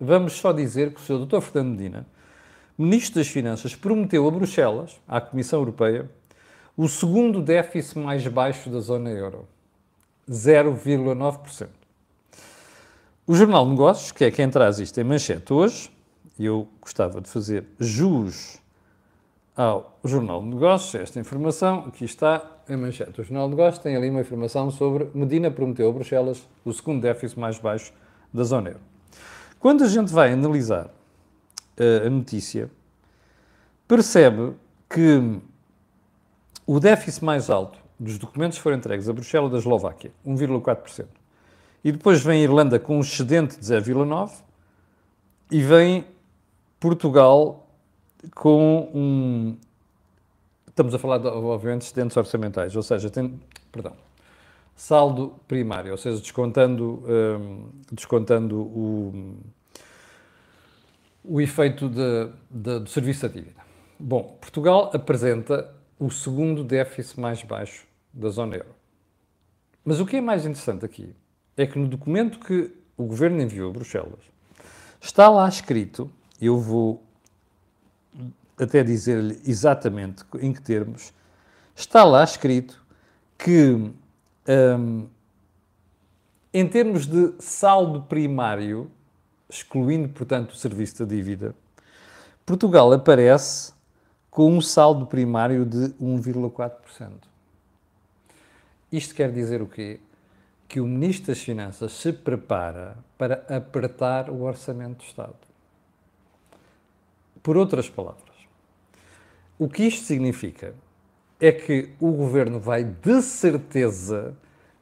vamos 0.00 0.34
só 0.34 0.52
dizer 0.52 0.92
que 0.92 1.00
o 1.00 1.04
Sr. 1.04 1.26
Dr. 1.26 1.40
Fernando 1.40 1.76
Medina, 1.76 2.06
Ministro 2.78 3.20
das 3.20 3.28
Finanças, 3.28 3.74
prometeu 3.74 4.26
a 4.26 4.30
Bruxelas, 4.30 5.00
à 5.06 5.20
Comissão 5.20 5.60
Europeia, 5.60 6.10
o 6.76 6.88
segundo 6.88 7.40
déficit 7.40 7.98
mais 7.98 8.26
baixo 8.26 8.68
da 8.68 8.80
zona 8.80 9.10
euro, 9.10 9.46
0,9%. 10.28 11.68
O 13.26 13.34
Jornal 13.34 13.66
Negócios, 13.66 14.12
que 14.12 14.24
é 14.24 14.30
quem 14.30 14.48
traz 14.50 14.78
isto 14.78 15.00
em 15.00 15.04
manchete 15.04 15.52
hoje, 15.52 15.90
eu 16.38 16.68
gostava 16.80 17.20
de 17.20 17.28
fazer 17.28 17.64
jus 17.80 18.60
ao 19.56 19.98
Jornal 20.04 20.42
de 20.42 20.48
Negócios, 20.48 20.94
esta 20.94 21.18
informação, 21.18 21.86
aqui 21.88 22.04
está 22.04 22.55
em 22.68 22.76
manchete. 22.76 23.20
O 23.20 23.24
Jornal 23.24 23.48
de 23.48 23.56
Negócios 23.56 23.82
tem 23.82 23.96
ali 23.96 24.10
uma 24.10 24.20
informação 24.20 24.70
sobre 24.70 25.08
Medina 25.14 25.50
prometeu 25.50 25.88
a 25.88 25.92
Bruxelas 25.92 26.46
o 26.64 26.72
segundo 26.72 27.02
déficit 27.02 27.38
mais 27.38 27.58
baixo 27.58 27.92
da 28.32 28.44
zona 28.44 28.70
euro. 28.70 28.80
Quando 29.58 29.84
a 29.84 29.88
gente 29.88 30.12
vai 30.12 30.32
analisar 30.32 30.86
uh, 30.86 32.06
a 32.06 32.10
notícia, 32.10 32.70
percebe 33.88 34.54
que 34.88 35.40
o 36.66 36.80
déficit 36.80 37.24
mais 37.24 37.48
alto 37.48 37.78
dos 37.98 38.18
documentos 38.18 38.58
foram 38.58 38.76
entregues 38.76 39.08
a 39.08 39.12
Bruxelas 39.12 39.50
da 39.50 39.58
Eslováquia, 39.58 40.12
1,4%. 40.26 41.06
E 41.84 41.92
depois 41.92 42.22
vem 42.22 42.40
a 42.40 42.44
Irlanda 42.44 42.78
com 42.78 42.96
um 42.96 43.00
excedente 43.00 43.58
de 43.58 43.64
0,9% 43.64 44.46
e 45.50 45.62
vem 45.62 46.04
Portugal 46.80 47.68
com 48.34 48.90
um. 48.94 49.56
Estamos 50.76 50.94
a 50.94 50.98
falar, 50.98 51.16
de, 51.16 51.26
obviamente, 51.26 51.80
de 51.80 51.86
excedentes 51.86 52.14
orçamentais, 52.18 52.76
ou 52.76 52.82
seja, 52.82 53.08
tem. 53.08 53.40
Perdão. 53.72 53.94
Saldo 54.74 55.34
primário, 55.48 55.92
ou 55.92 55.96
seja, 55.96 56.20
descontando, 56.20 57.02
um, 57.08 57.70
descontando 57.90 58.60
o, 58.60 59.38
o 61.24 61.40
efeito 61.40 61.88
de, 61.88 62.30
de, 62.50 62.80
do 62.80 62.90
serviço 62.90 63.22
da 63.22 63.28
dívida. 63.28 63.62
Bom, 63.98 64.36
Portugal 64.38 64.90
apresenta 64.92 65.74
o 65.98 66.10
segundo 66.10 66.62
déficit 66.62 67.18
mais 67.18 67.42
baixo 67.42 67.86
da 68.12 68.28
zona 68.28 68.56
euro. 68.56 68.74
Mas 69.82 69.98
o 69.98 70.04
que 70.04 70.16
é 70.16 70.20
mais 70.20 70.44
interessante 70.44 70.84
aqui 70.84 71.16
é 71.56 71.66
que 71.66 71.78
no 71.78 71.88
documento 71.88 72.38
que 72.38 72.70
o 72.98 73.04
governo 73.04 73.40
enviou 73.40 73.70
a 73.70 73.72
Bruxelas 73.72 74.20
está 75.00 75.30
lá 75.30 75.48
escrito, 75.48 76.10
eu 76.38 76.58
vou 76.58 77.02
até 78.58 78.82
dizer-lhe 78.82 79.40
exatamente 79.46 80.24
em 80.40 80.52
que 80.52 80.62
termos, 80.62 81.12
está 81.74 82.04
lá 82.04 82.24
escrito 82.24 82.82
que, 83.36 83.92
um, 84.48 85.06
em 86.52 86.66
termos 86.66 87.06
de 87.06 87.34
saldo 87.38 88.02
primário, 88.02 88.90
excluindo, 89.48 90.08
portanto, 90.08 90.52
o 90.52 90.56
serviço 90.56 91.04
da 91.04 91.14
dívida, 91.14 91.54
Portugal 92.44 92.92
aparece 92.92 93.72
com 94.30 94.52
um 94.52 94.60
saldo 94.60 95.06
primário 95.06 95.64
de 95.64 95.88
1,4%. 96.00 97.10
Isto 98.90 99.14
quer 99.14 99.32
dizer 99.32 99.60
o 99.60 99.66
quê? 99.66 100.00
Que 100.68 100.80
o 100.80 100.86
Ministro 100.86 101.28
das 101.28 101.42
Finanças 101.42 101.92
se 101.92 102.12
prepara 102.12 102.96
para 103.18 103.44
apertar 103.48 104.30
o 104.30 104.42
orçamento 104.42 104.98
do 104.98 105.04
Estado. 105.04 105.34
Por 107.42 107.56
outras 107.56 107.88
palavras, 107.88 108.25
o 109.58 109.68
que 109.68 109.84
isto 109.84 110.04
significa 110.04 110.74
é 111.40 111.52
que 111.52 111.90
o 112.00 112.10
Governo 112.12 112.58
vai 112.58 112.84
de 112.84 113.22
certeza 113.22 114.36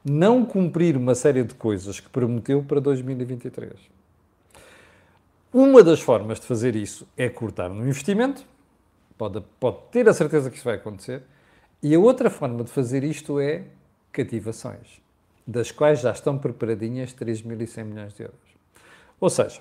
não 0.04 0.44
cumprir 0.44 0.96
uma 0.96 1.14
série 1.14 1.42
de 1.42 1.54
coisas 1.54 1.98
que 1.98 2.08
prometeu 2.08 2.62
para 2.62 2.80
2023. 2.80 3.72
Uma 5.52 5.82
das 5.82 6.00
formas 6.00 6.40
de 6.40 6.46
fazer 6.46 6.76
isso 6.76 7.06
é 7.16 7.28
cortar 7.28 7.70
no 7.70 7.86
investimento, 7.86 8.44
pode, 9.16 9.42
pode 9.58 9.78
ter 9.90 10.08
a 10.08 10.12
certeza 10.12 10.50
que 10.50 10.56
isso 10.56 10.64
vai 10.64 10.74
acontecer, 10.74 11.22
e 11.82 11.94
a 11.94 11.98
outra 11.98 12.28
forma 12.28 12.64
de 12.64 12.70
fazer 12.70 13.04
isto 13.04 13.38
é 13.38 13.64
cativações, 14.10 15.00
das 15.46 15.70
quais 15.70 16.00
já 16.00 16.10
estão 16.10 16.36
preparadinhas 16.38 17.14
3.100 17.14 17.84
milhões 17.84 18.14
de 18.14 18.24
euros. 18.24 18.38
Ou 19.20 19.30
seja, 19.30 19.60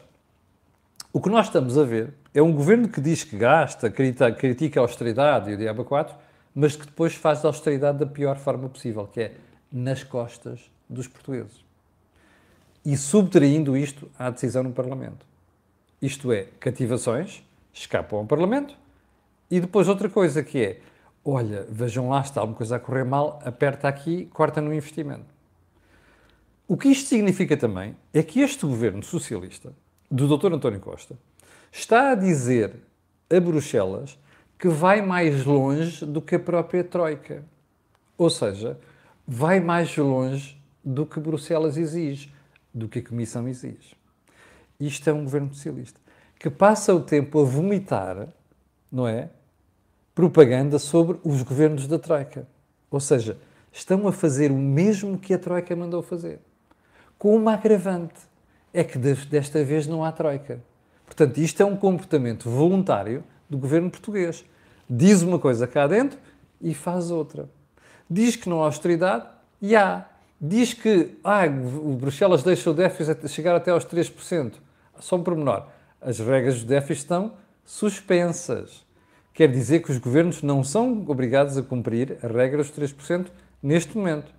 o 1.13 1.21
que 1.21 1.29
nós 1.29 1.45
estamos 1.45 1.77
a 1.77 1.83
ver 1.83 2.11
é 2.33 2.41
um 2.41 2.51
governo 2.51 2.89
que 2.89 2.99
diz 2.99 3.23
que 3.23 3.37
gasta, 3.37 3.87
critica, 3.91 4.79
a 4.79 4.81
austeridade 4.81 5.51
e 5.51 5.53
o 5.53 5.57
diabo 5.57 5.85
4, 5.85 6.15
mas 6.55 6.75
que 6.75 6.87
depois 6.87 7.13
faz 7.13 7.45
a 7.45 7.49
austeridade 7.49 7.99
da 7.99 8.07
pior 8.07 8.35
forma 8.39 8.67
possível, 8.67 9.05
que 9.05 9.21
é 9.21 9.35
nas 9.71 10.03
costas 10.03 10.59
dos 10.89 11.07
portugueses. 11.07 11.63
E 12.83 12.97
subtraindo 12.97 13.77
isto 13.77 14.09
à 14.17 14.31
decisão 14.31 14.63
no 14.63 14.71
Parlamento. 14.71 15.23
Isto 16.01 16.31
é, 16.31 16.47
cativações 16.59 17.43
escapam 17.71 18.19
ao 18.19 18.25
Parlamento 18.25 18.75
e 19.51 19.59
depois 19.59 19.87
outra 19.87 20.09
coisa 20.09 20.41
que 20.43 20.63
é, 20.63 20.79
olha, 21.23 21.67
vejam 21.69 22.09
lá, 22.09 22.21
está 22.21 22.41
alguma 22.41 22.57
coisa 22.57 22.77
a 22.77 22.79
correr 22.79 23.03
mal, 23.03 23.39
aperta 23.45 23.87
aqui, 23.87 24.25
corta 24.33 24.59
no 24.59 24.73
investimento. 24.73 25.31
O 26.67 26.75
que 26.75 26.89
isto 26.89 27.07
significa 27.07 27.55
também 27.55 27.95
é 28.11 28.23
que 28.23 28.39
este 28.39 28.65
governo 28.65 29.03
socialista, 29.03 29.73
do 30.13 30.37
Dr. 30.37 30.53
António 30.53 30.79
Costa, 30.79 31.17
está 31.71 32.11
a 32.11 32.15
dizer 32.15 32.75
a 33.35 33.39
Bruxelas 33.39 34.19
que 34.59 34.67
vai 34.67 35.01
mais 35.01 35.43
longe 35.43 36.05
do 36.05 36.21
que 36.21 36.35
a 36.35 36.39
própria 36.39 36.83
Troika. 36.83 37.43
Ou 38.15 38.29
seja, 38.29 38.79
vai 39.27 39.59
mais 39.59 39.97
longe 39.97 40.55
do 40.85 41.03
que 41.03 41.19
Bruxelas 41.19 41.77
exige, 41.77 42.31
do 42.71 42.87
que 42.87 42.99
a 42.99 43.03
Comissão 43.03 43.47
exige. 43.47 43.95
Isto 44.79 45.09
é 45.09 45.13
um 45.13 45.23
governo 45.23 45.51
socialista 45.51 45.99
que 46.37 46.47
passa 46.47 46.93
o 46.93 47.01
tempo 47.01 47.41
a 47.41 47.43
vomitar, 47.43 48.27
não 48.91 49.07
é? 49.07 49.31
Propaganda 50.13 50.77
sobre 50.77 51.19
os 51.23 51.41
governos 51.41 51.87
da 51.87 51.97
Troika. 51.97 52.47
Ou 52.91 52.99
seja, 52.99 53.35
estão 53.71 54.07
a 54.07 54.11
fazer 54.11 54.51
o 54.51 54.57
mesmo 54.57 55.17
que 55.17 55.33
a 55.33 55.39
Troika 55.39 55.75
mandou 55.75 56.03
fazer. 56.03 56.39
Com 57.17 57.35
uma 57.35 57.55
agravante: 57.55 58.31
é 58.73 58.83
que 58.83 58.97
desta 58.97 59.63
vez 59.63 59.85
não 59.85 60.03
há 60.03 60.11
Troika. 60.11 60.59
Portanto, 61.05 61.37
isto 61.37 61.61
é 61.61 61.65
um 61.65 61.75
comportamento 61.75 62.49
voluntário 62.49 63.23
do 63.49 63.57
governo 63.57 63.91
português. 63.91 64.43
Diz 64.89 65.21
uma 65.21 65.37
coisa 65.37 65.67
cá 65.67 65.85
dentro 65.85 66.17
e 66.59 66.73
faz 66.73 67.11
outra. 67.11 67.47
Diz 68.09 68.35
que 68.35 68.49
não 68.49 68.61
há 68.61 68.65
austeridade 68.65 69.25
e 69.61 69.75
há. 69.75 70.05
Diz 70.41 70.73
que 70.73 71.17
ah, 71.23 71.45
o 71.45 71.95
Bruxelas 71.95 72.43
deixa 72.43 72.69
o 72.69 72.73
déficit 72.73 73.27
chegar 73.29 73.55
até 73.55 73.71
aos 73.71 73.85
3%. 73.85 74.53
Só 74.99 75.15
um 75.15 75.23
pormenor. 75.23 75.67
As 76.01 76.19
regras 76.19 76.61
do 76.61 76.67
déficit 76.67 77.03
estão 77.03 77.33
suspensas. 77.63 78.83
Quer 79.33 79.51
dizer 79.51 79.81
que 79.81 79.91
os 79.91 79.97
governos 79.97 80.41
não 80.41 80.63
são 80.63 81.05
obrigados 81.07 81.57
a 81.57 81.63
cumprir 81.63 82.17
a 82.21 82.27
regra 82.27 82.57
dos 82.57 82.71
3% 82.71 83.27
neste 83.61 83.97
momento. 83.97 84.31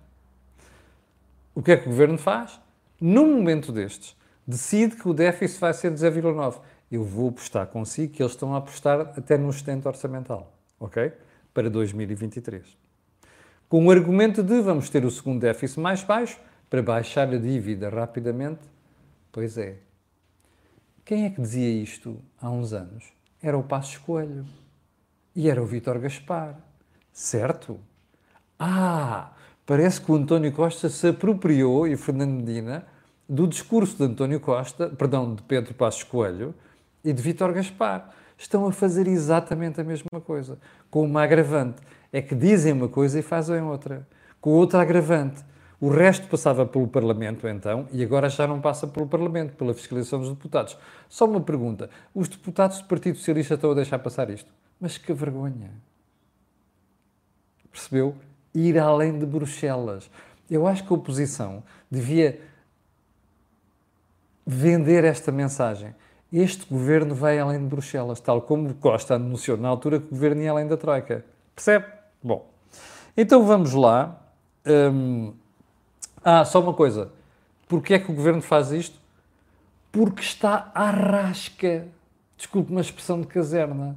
O 1.53 1.61
que 1.61 1.71
é 1.71 1.77
que 1.77 1.87
o 1.87 1.91
governo 1.91 2.17
faz? 2.17 2.59
Num 2.99 3.35
momento 3.35 3.71
destes, 3.71 4.15
decide 4.47 4.95
que 4.95 5.07
o 5.07 5.13
déficit 5.13 5.59
vai 5.59 5.73
ser 5.73 5.91
de 5.91 5.99
0,9. 5.99 6.59
Eu 6.91 7.03
vou 7.03 7.29
apostar 7.29 7.67
consigo 7.67 8.13
que 8.13 8.21
eles 8.21 8.33
estão 8.33 8.53
a 8.53 8.57
apostar 8.57 9.01
até 9.17 9.37
no 9.37 9.49
excedente 9.49 9.87
orçamental, 9.87 10.53
ok? 10.79 11.11
Para 11.53 11.69
2023. 11.69 12.77
Com 13.67 13.87
o 13.87 13.91
argumento 13.91 14.43
de 14.43 14.61
vamos 14.61 14.89
ter 14.89 15.03
o 15.03 15.11
segundo 15.11 15.41
déficit 15.41 15.79
mais 15.79 16.03
baixo 16.03 16.39
para 16.69 16.83
baixar 16.83 17.27
a 17.29 17.37
dívida 17.37 17.89
rapidamente. 17.89 18.61
Pois 19.31 19.57
é, 19.57 19.77
quem 21.03 21.25
é 21.25 21.29
que 21.29 21.41
dizia 21.41 21.69
isto 21.69 22.19
há 22.41 22.49
uns 22.49 22.73
anos? 22.73 23.05
Era 23.41 23.57
o 23.57 23.63
Passo 23.63 24.01
Coelho. 24.01 24.45
E 25.35 25.49
era 25.49 25.61
o 25.61 25.65
Vítor 25.65 25.99
Gaspar. 25.99 26.55
Certo? 27.11 27.79
Ah, 28.57 29.33
parece 29.65 30.01
que 30.01 30.11
o 30.11 30.15
António 30.15 30.51
Costa 30.51 30.89
se 30.89 31.07
apropriou, 31.07 31.87
e 31.87 31.93
o 31.93 31.97
Fernando 31.97 32.31
Medina, 32.31 32.87
do 33.27 33.47
discurso 33.47 33.97
de 33.97 34.03
António 34.03 34.39
Costa, 34.39 34.89
perdão, 34.89 35.33
de 35.33 35.41
Pedro 35.43 35.73
Passos 35.73 36.03
Coelho 36.03 36.53
e 37.03 37.11
de 37.11 37.21
Vítor 37.21 37.53
Gaspar. 37.53 38.09
Estão 38.37 38.67
a 38.67 38.71
fazer 38.71 39.07
exatamente 39.07 39.79
a 39.79 39.83
mesma 39.83 40.21
coisa, 40.23 40.57
com 40.89 41.03
uma 41.03 41.23
agravante. 41.23 41.81
É 42.11 42.21
que 42.21 42.35
dizem 42.35 42.73
uma 42.73 42.87
coisa 42.87 43.19
e 43.19 43.21
fazem 43.21 43.61
outra. 43.61 44.07
Com 44.39 44.51
outra 44.51 44.81
agravante. 44.81 45.43
O 45.79 45.89
resto 45.89 46.27
passava 46.27 46.65
pelo 46.65 46.87
Parlamento, 46.87 47.47
então, 47.47 47.87
e 47.91 48.03
agora 48.03 48.29
já 48.29 48.47
não 48.47 48.61
passa 48.61 48.87
pelo 48.87 49.07
Parlamento, 49.07 49.55
pela 49.55 49.73
fiscalização 49.73 50.19
dos 50.19 50.29
deputados. 50.29 50.77
Só 51.09 51.25
uma 51.25 51.41
pergunta: 51.41 51.89
os 52.13 52.27
deputados 52.27 52.79
do 52.79 52.85
Partido 52.85 53.17
Socialista 53.17 53.55
estão 53.55 53.71
a 53.71 53.75
deixar 53.75 53.99
passar 53.99 54.29
isto? 54.29 54.49
Mas 54.79 54.97
que 54.97 55.13
vergonha! 55.13 55.71
Percebeu? 57.71 58.15
Ir 58.53 58.79
além 58.79 59.19
de 59.19 59.25
Bruxelas. 59.25 60.09
Eu 60.49 60.65
acho 60.65 60.85
que 60.85 60.93
a 60.93 60.95
oposição 60.95 61.61
devia 61.91 62.39
vender 64.45 65.03
esta 65.03 65.31
mensagem. 65.31 65.95
Este 66.31 66.65
governo 66.65 67.15
vai 67.15 67.39
além 67.39 67.59
de 67.59 67.65
Bruxelas, 67.65 68.19
tal 68.19 68.41
como 68.41 68.73
Costa 68.75 69.15
anunciou 69.15 69.57
na 69.57 69.69
altura 69.69 69.99
que 69.99 70.07
o 70.07 70.09
governo 70.09 70.41
ia 70.41 70.51
além 70.51 70.67
da 70.67 70.77
Troika. 70.77 71.25
Percebe? 71.55 71.85
Bom, 72.21 72.49
então 73.15 73.45
vamos 73.45 73.73
lá. 73.73 74.19
Hum, 74.65 75.33
ah, 76.23 76.43
só 76.43 76.59
uma 76.59 76.73
coisa. 76.73 77.11
Porquê 77.67 77.95
é 77.95 77.99
que 77.99 78.11
o 78.11 78.15
governo 78.15 78.41
faz 78.41 78.71
isto? 78.71 78.99
Porque 79.91 80.21
está 80.21 80.71
à 80.73 80.89
rasca. 80.89 81.87
Desculpe 82.35 82.71
uma 82.71 82.81
expressão 82.81 83.21
de 83.21 83.27
caserna. 83.27 83.95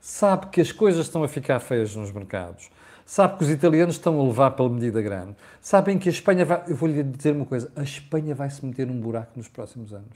Sabe 0.00 0.46
que 0.48 0.60
as 0.60 0.70
coisas 0.70 1.06
estão 1.06 1.22
a 1.24 1.28
ficar 1.28 1.58
feias 1.60 1.94
nos 1.96 2.12
mercados. 2.12 2.70
Sabe 3.08 3.38
que 3.38 3.44
os 3.44 3.48
italianos 3.48 3.94
estão 3.94 4.20
a 4.20 4.22
levar 4.22 4.50
pela 4.50 4.68
medida 4.68 5.00
grande. 5.00 5.34
Sabem 5.62 5.98
que 5.98 6.10
a 6.10 6.12
Espanha 6.12 6.44
vai. 6.44 6.62
Eu 6.68 6.76
vou-lhe 6.76 7.02
dizer 7.02 7.34
uma 7.34 7.46
coisa: 7.46 7.72
a 7.74 7.82
Espanha 7.82 8.34
vai 8.34 8.50
se 8.50 8.62
meter 8.62 8.86
num 8.86 9.00
buraco 9.00 9.32
nos 9.34 9.48
próximos 9.48 9.94
anos. 9.94 10.12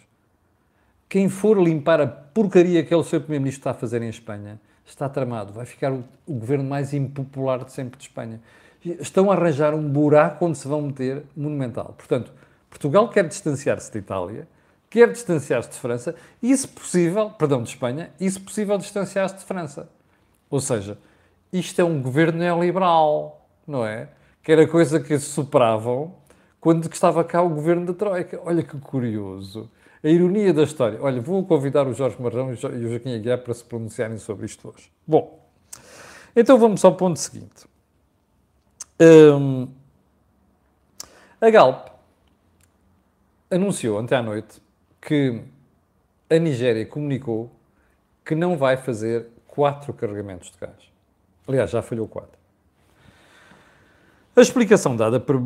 Quem 1.09 1.27
for 1.31 1.59
limpar 1.59 2.03
a 2.03 2.07
porcaria 2.07 2.85
que 2.85 2.93
é 2.93 2.97
o 2.97 3.03
seu 3.03 3.19
Primeiro-Ministro 3.19 3.61
está 3.61 3.71
a 3.71 3.75
fazer 3.75 4.03
em 4.03 4.11
Espanha 4.11 4.61
está 4.85 5.09
tramado. 5.09 5.55
Vai 5.55 5.65
ficar 5.65 5.91
o, 5.91 6.05
o 6.27 6.35
governo 6.35 6.65
mais 6.65 6.93
impopular 6.93 7.65
de 7.65 7.73
sempre 7.73 7.97
de 7.97 8.05
Espanha 8.05 8.39
estão 8.85 9.31
a 9.31 9.35
arranjar 9.35 9.75
um 9.75 9.89
buraco 9.89 10.45
onde 10.45 10.59
se 10.59 10.69
vão 10.69 10.83
meter 10.83 11.23
monumental. 11.35 11.95
Portanto, 11.97 12.31
Portugal 12.69 13.09
quer 13.09 13.27
distanciar-se 13.27 13.91
de 13.91 14.01
Itália, 14.01 14.47
quer 14.91 15.11
distanciar-se 15.11 15.71
de 15.71 15.77
França 15.77 16.15
e, 16.43 16.55
se 16.55 16.69
possível, 16.69 17.31
perdão, 17.31 17.63
de 17.63 17.71
Espanha, 17.71 18.11
e, 18.21 18.31
se 18.31 18.39
possível, 18.39 18.77
distanciar-se 18.77 19.37
de 19.37 19.45
França. 19.45 19.89
Ou 20.51 20.61
seja, 20.61 20.99
isto 21.53 21.81
é 21.81 21.85
um 21.85 22.01
governo 22.01 22.39
neoliberal, 22.39 23.47
não 23.67 23.85
é? 23.85 24.09
Que 24.43 24.53
era 24.53 24.67
coisa 24.67 24.99
que 24.99 25.19
superavam 25.19 26.15
quando 26.61 26.91
estava 26.91 27.23
cá 27.23 27.43
o 27.43 27.49
governo 27.49 27.87
da 27.87 27.93
Troika. 27.93 28.41
Olha 28.45 28.63
que 28.63 28.79
curioso. 28.79 29.71
A 30.03 30.09
ironia 30.09 30.53
da 30.53 30.63
história. 30.63 30.99
Olha, 31.01 31.21
vou 31.21 31.45
convidar 31.45 31.87
o 31.87 31.93
Jorge 31.93 32.21
Marrão 32.21 32.51
e 32.51 32.55
o 32.55 32.91
Joaquim 32.91 33.15
Aguiar 33.15 33.39
para 33.39 33.55
se 33.55 33.63
pronunciarem 33.65 34.19
sobre 34.19 34.47
isto 34.47 34.69
hoje. 34.69 34.91
Bom, 35.07 35.47
então 36.35 36.59
vamos 36.59 36.85
ao 36.85 36.95
ponto 36.97 37.19
seguinte. 37.19 37.67
Um, 39.01 39.69
a 41.41 41.51
Galp 41.51 41.89
anunciou 43.51 44.01
ontem 44.01 44.15
à 44.15 44.23
noite 44.23 44.63
que 45.01 45.43
a 46.31 46.39
Nigéria 46.39 46.87
comunicou 46.87 47.51
que 48.25 48.35
não 48.35 48.57
vai 48.57 48.77
fazer 48.77 49.27
quatro 49.47 49.93
carregamentos 49.93 50.51
de 50.51 50.59
gás. 50.59 50.92
Aliás, 51.47 51.71
já 51.71 51.83
falhou 51.83 52.07
quatro. 52.09 52.39
A 54.35 54.41
explicação 54.41 54.97
dada 54.97 55.21
por, 55.21 55.41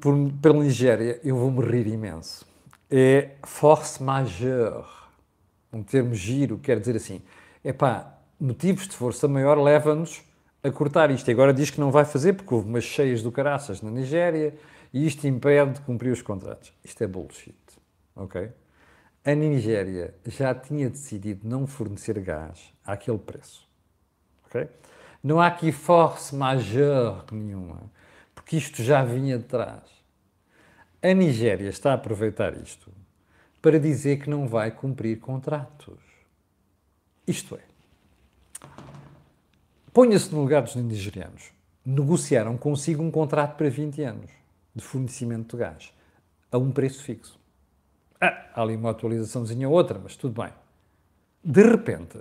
por, 0.00 0.32
pela 0.40 0.62
Nigéria, 0.62 1.20
eu 1.22 1.36
vou-me 1.36 1.60
rir 1.64 1.86
imenso, 1.86 2.46
é 2.90 3.32
force 3.42 4.02
majeure. 4.02 4.86
Um 5.72 5.82
termo 5.82 6.14
giro, 6.14 6.58
quer 6.58 6.80
dizer 6.80 6.96
assim, 6.96 7.22
é 7.62 7.72
pá, 7.72 8.18
motivos 8.40 8.88
de 8.88 8.94
força 8.94 9.28
maior 9.28 9.58
levam-nos 9.58 10.22
a 10.62 10.70
cortar 10.70 11.10
isto. 11.10 11.28
E 11.28 11.32
agora 11.32 11.52
diz 11.52 11.70
que 11.70 11.80
não 11.80 11.90
vai 11.90 12.04
fazer 12.04 12.34
porque 12.34 12.54
houve 12.54 12.68
umas 12.68 12.84
cheias 12.84 13.22
do 13.22 13.30
caraças 13.30 13.82
na 13.82 13.90
Nigéria 13.90 14.54
e 14.92 15.06
isto 15.06 15.26
impede 15.26 15.72
de 15.72 15.80
cumprir 15.80 16.10
os 16.12 16.22
contratos. 16.22 16.72
Isto 16.84 17.04
é 17.04 17.06
bullshit, 17.06 17.54
ok? 18.14 18.50
A 19.24 19.34
Nigéria 19.34 20.14
já 20.26 20.54
tinha 20.54 20.88
decidido 20.90 21.46
não 21.48 21.66
fornecer 21.66 22.18
gás 22.20 22.72
àquele 22.84 23.18
preço, 23.18 23.68
ok? 24.46 24.68
Não 25.22 25.40
há 25.40 25.46
aqui 25.46 25.70
force 25.70 26.34
majeure 26.34 27.24
nenhuma 27.30 27.90
porque 28.34 28.56
isto 28.56 28.82
já 28.82 29.04
vinha 29.04 29.38
de 29.38 29.44
trás. 29.44 29.82
A 31.00 31.14
Nigéria 31.14 31.68
está 31.68 31.92
a 31.92 31.94
aproveitar 31.94 32.56
isto 32.56 32.92
para 33.60 33.78
dizer 33.78 34.18
que 34.20 34.28
não 34.28 34.46
vai 34.48 34.70
cumprir 34.70 35.20
contratos. 35.20 36.00
Isto 37.26 37.56
é, 37.56 38.68
ponha-se 39.92 40.34
no 40.34 40.40
lugar 40.40 40.62
dos 40.62 40.74
nigerianos. 40.74 41.50
Negociaram 41.84 42.56
consigo 42.58 43.02
um 43.02 43.10
contrato 43.10 43.56
para 43.56 43.70
20 43.70 44.02
anos 44.02 44.30
de 44.74 44.82
fornecimento 44.82 45.56
de 45.56 45.62
gás 45.62 45.92
a 46.50 46.58
um 46.58 46.70
preço 46.70 47.02
fixo. 47.02 47.38
Ah, 48.20 48.50
há 48.54 48.62
ali 48.62 48.76
uma 48.76 48.90
atualizaçãozinha 48.90 49.68
ou 49.68 49.74
outra, 49.74 49.98
mas 49.98 50.16
tudo 50.16 50.42
bem. 50.42 50.52
De 51.42 51.62
repente, 51.62 52.18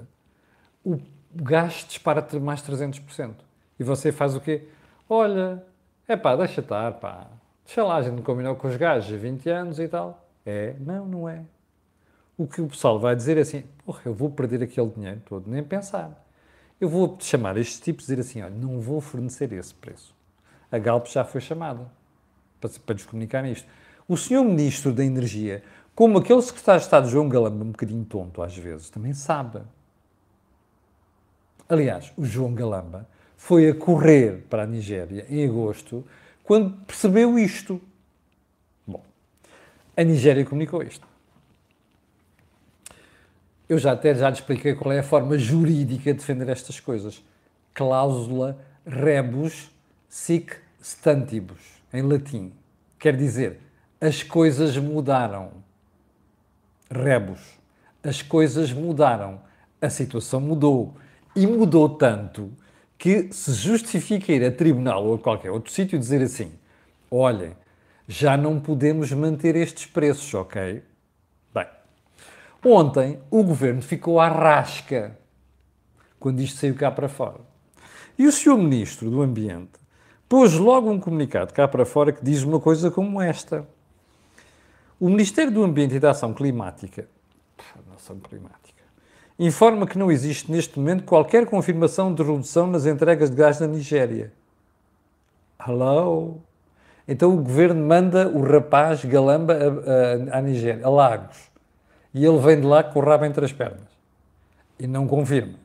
o 0.84 1.00
gás 1.36 1.86
dispara 1.88 2.26
mais 2.40 2.62
300%. 2.62 3.34
E 3.80 3.84
você 3.84 4.12
faz 4.12 4.36
o 4.36 4.42
quê? 4.42 4.68
Olha, 5.10 5.64
é 6.08 6.16
pá, 6.16 6.36
deixa 6.36 6.62
estar, 6.62 6.94
pá. 6.94 7.28
Deixa 7.66 7.84
lá, 7.84 7.98
a 7.98 8.02
gente 8.02 8.22
combinou 8.22 8.56
com 8.56 8.68
os 8.68 8.76
gajos 8.76 9.14
há 9.14 9.18
20 9.18 9.50
anos 9.50 9.80
e 9.80 9.88
tal. 9.88 10.28
É? 10.46 10.76
Não, 10.80 11.06
não 11.06 11.30
é. 11.30 11.44
O 12.38 12.48
que 12.48 12.62
o 12.62 12.68
pessoal 12.68 13.00
vai 13.00 13.16
dizer 13.16 13.38
é 13.38 13.42
assim, 13.42 13.64
porra, 13.86 14.02
eu 14.06 14.14
vou 14.14 14.30
perder 14.30 14.64
aquele 14.64 14.90
dinheiro 14.90 15.22
todo, 15.26 15.50
nem 15.50 15.64
pensar. 15.64 16.26
Eu 16.80 16.90
vou 16.90 17.16
chamar 17.20 17.58
estes 17.58 17.80
tipos 17.80 18.06
e 18.06 18.16
dizer 18.16 18.22
assim, 18.22 18.42
olha, 18.42 18.56
não 18.56 18.80
vou 18.80 19.00
fornecer 19.00 19.52
esse 19.54 19.74
preço. 19.74 20.16
A 20.72 20.80
Galp 20.80 21.06
já 21.08 21.24
foi 21.24 21.40
chamada 21.40 21.86
para, 22.60 22.70
para 22.86 22.96
lhes 22.96 23.06
comunicar 23.06 23.46
isto. 23.46 23.68
O 24.08 24.18
senhor 24.18 24.44
Ministro 24.44 24.92
da 24.92 25.06
Energia, 25.06 25.64
como 25.94 26.18
aquele 26.18 26.42
secretário 26.42 26.80
de 26.80 26.86
Estado 26.86 27.10
João 27.10 27.30
Galamba, 27.30 27.64
um 27.64 27.72
bocadinho 27.72 28.04
tonto 28.06 28.42
às 28.42 28.58
vezes, 28.58 28.90
também 28.90 29.14
sabe. 29.14 29.62
Aliás, 31.72 32.12
o 32.18 32.26
João 32.26 32.54
Galamba 32.54 33.08
foi 33.38 33.70
a 33.70 33.74
correr 33.74 34.44
para 34.50 34.64
a 34.64 34.68
Nigéria 34.68 35.26
em 35.30 35.48
agosto, 35.48 36.06
quando 36.44 36.76
percebeu 36.86 37.40
isto. 37.40 37.80
Bom, 38.86 39.02
a 39.96 40.04
Nigéria 40.04 40.44
comunicou 40.44 40.84
isto. 40.84 41.08
Eu 43.70 43.78
já 43.78 43.94
até 43.94 44.14
já 44.14 44.30
lhe 44.30 44.36
expliquei 44.36 44.76
qual 44.76 44.92
é 44.92 45.00
a 45.00 45.04
forma 45.04 45.38
jurídica 45.38 46.12
de 46.12 46.20
defender 46.20 46.50
estas 46.50 46.78
coisas. 46.78 47.24
Cláusula 47.74 48.60
rebus 48.86 49.72
sic 50.10 50.58
stantibus, 50.82 51.82
em 51.94 52.02
latim. 52.02 52.52
Quer 53.00 53.16
dizer, 53.16 53.62
as 54.02 54.22
coisas 54.24 54.76
mudaram. 54.76 55.54
Rebus. 56.92 57.40
As 58.04 58.22
coisas 58.22 58.74
mudaram. 58.74 59.40
A 59.82 59.90
situação 59.90 60.42
mudou. 60.42 60.98
E 61.36 61.48
mudou 61.48 61.90
tanto 61.90 62.52
que 62.98 63.32
se 63.32 63.54
justifica 63.54 64.32
ir 64.32 64.46
a 64.46 64.52
tribunal 64.52 65.06
ou 65.06 65.16
a 65.16 65.20
qualquer 65.20 65.52
outro 65.52 65.72
sítio 65.72 65.98
dizer 65.98 66.22
assim: 66.22 66.52
olhem, 67.10 67.56
já 68.08 68.36
não 68.36 68.60
podemos 68.60 69.12
manter 69.12 69.56
estes 69.56 69.86
preços, 69.86 70.34
ok? 70.34 70.84
Bem, 71.54 71.68
ontem 72.64 73.20
o 73.30 73.44
governo 73.44 73.82
ficou 73.82 74.20
à 74.20 74.28
rasca 74.28 75.18
quando 76.20 76.42
isto 76.42 76.60
saiu 76.60 76.76
cá 76.76 76.92
para 76.92 77.10
fora. 77.10 77.40
E 78.18 78.28
o 78.28 78.32
senhor 78.32 78.58
Ministro 78.58 79.10
do 79.10 79.22
Ambiente 79.22 79.80
pôs 80.30 80.54
logo 80.54 80.92
um 80.92 81.00
comunicado 81.00 81.54
cá 81.54 81.68
para 81.68 81.86
fora 81.86 82.12
que 82.12 82.24
diz 82.24 82.44
uma 82.44 82.60
coisa 82.60 82.92
como 82.92 83.22
esta. 83.22 83.68
O 85.00 85.10
Ministério 85.10 85.52
do 85.52 85.64
Ambiente 85.64 85.96
e 85.96 86.00
da 86.00 86.12
Ação 86.12 86.34
Climática, 86.34 87.08
ação 87.96 88.20
climática, 88.20 88.71
informa 89.46 89.88
que 89.88 89.98
não 89.98 90.12
existe 90.12 90.52
neste 90.52 90.78
momento 90.78 91.04
qualquer 91.04 91.48
confirmação 91.48 92.14
de 92.14 92.22
redução 92.22 92.68
nas 92.68 92.86
entregas 92.86 93.32
de 93.32 93.36
gás 93.36 93.60
na 93.60 93.66
Nigéria. 93.66 94.32
Hello? 95.60 96.40
Então 97.08 97.34
o 97.34 97.38
governo 97.38 97.84
manda 97.86 98.28
o 98.28 98.44
rapaz 98.44 99.04
Galamba 99.04 99.58
à 100.32 100.42
Nigéria, 100.42 100.86
a 100.86 100.90
Lagos, 100.90 101.38
e 102.14 102.24
ele 102.24 102.38
vem 102.38 102.62
de 102.62 102.68
lá 102.68 102.84
com 102.84 103.00
o 103.00 103.04
rabo 103.04 103.26
entre 103.26 103.44
as 103.44 103.52
pernas 103.52 103.90
e 104.80 104.86
não 104.86 105.08
confirma. 105.08 105.56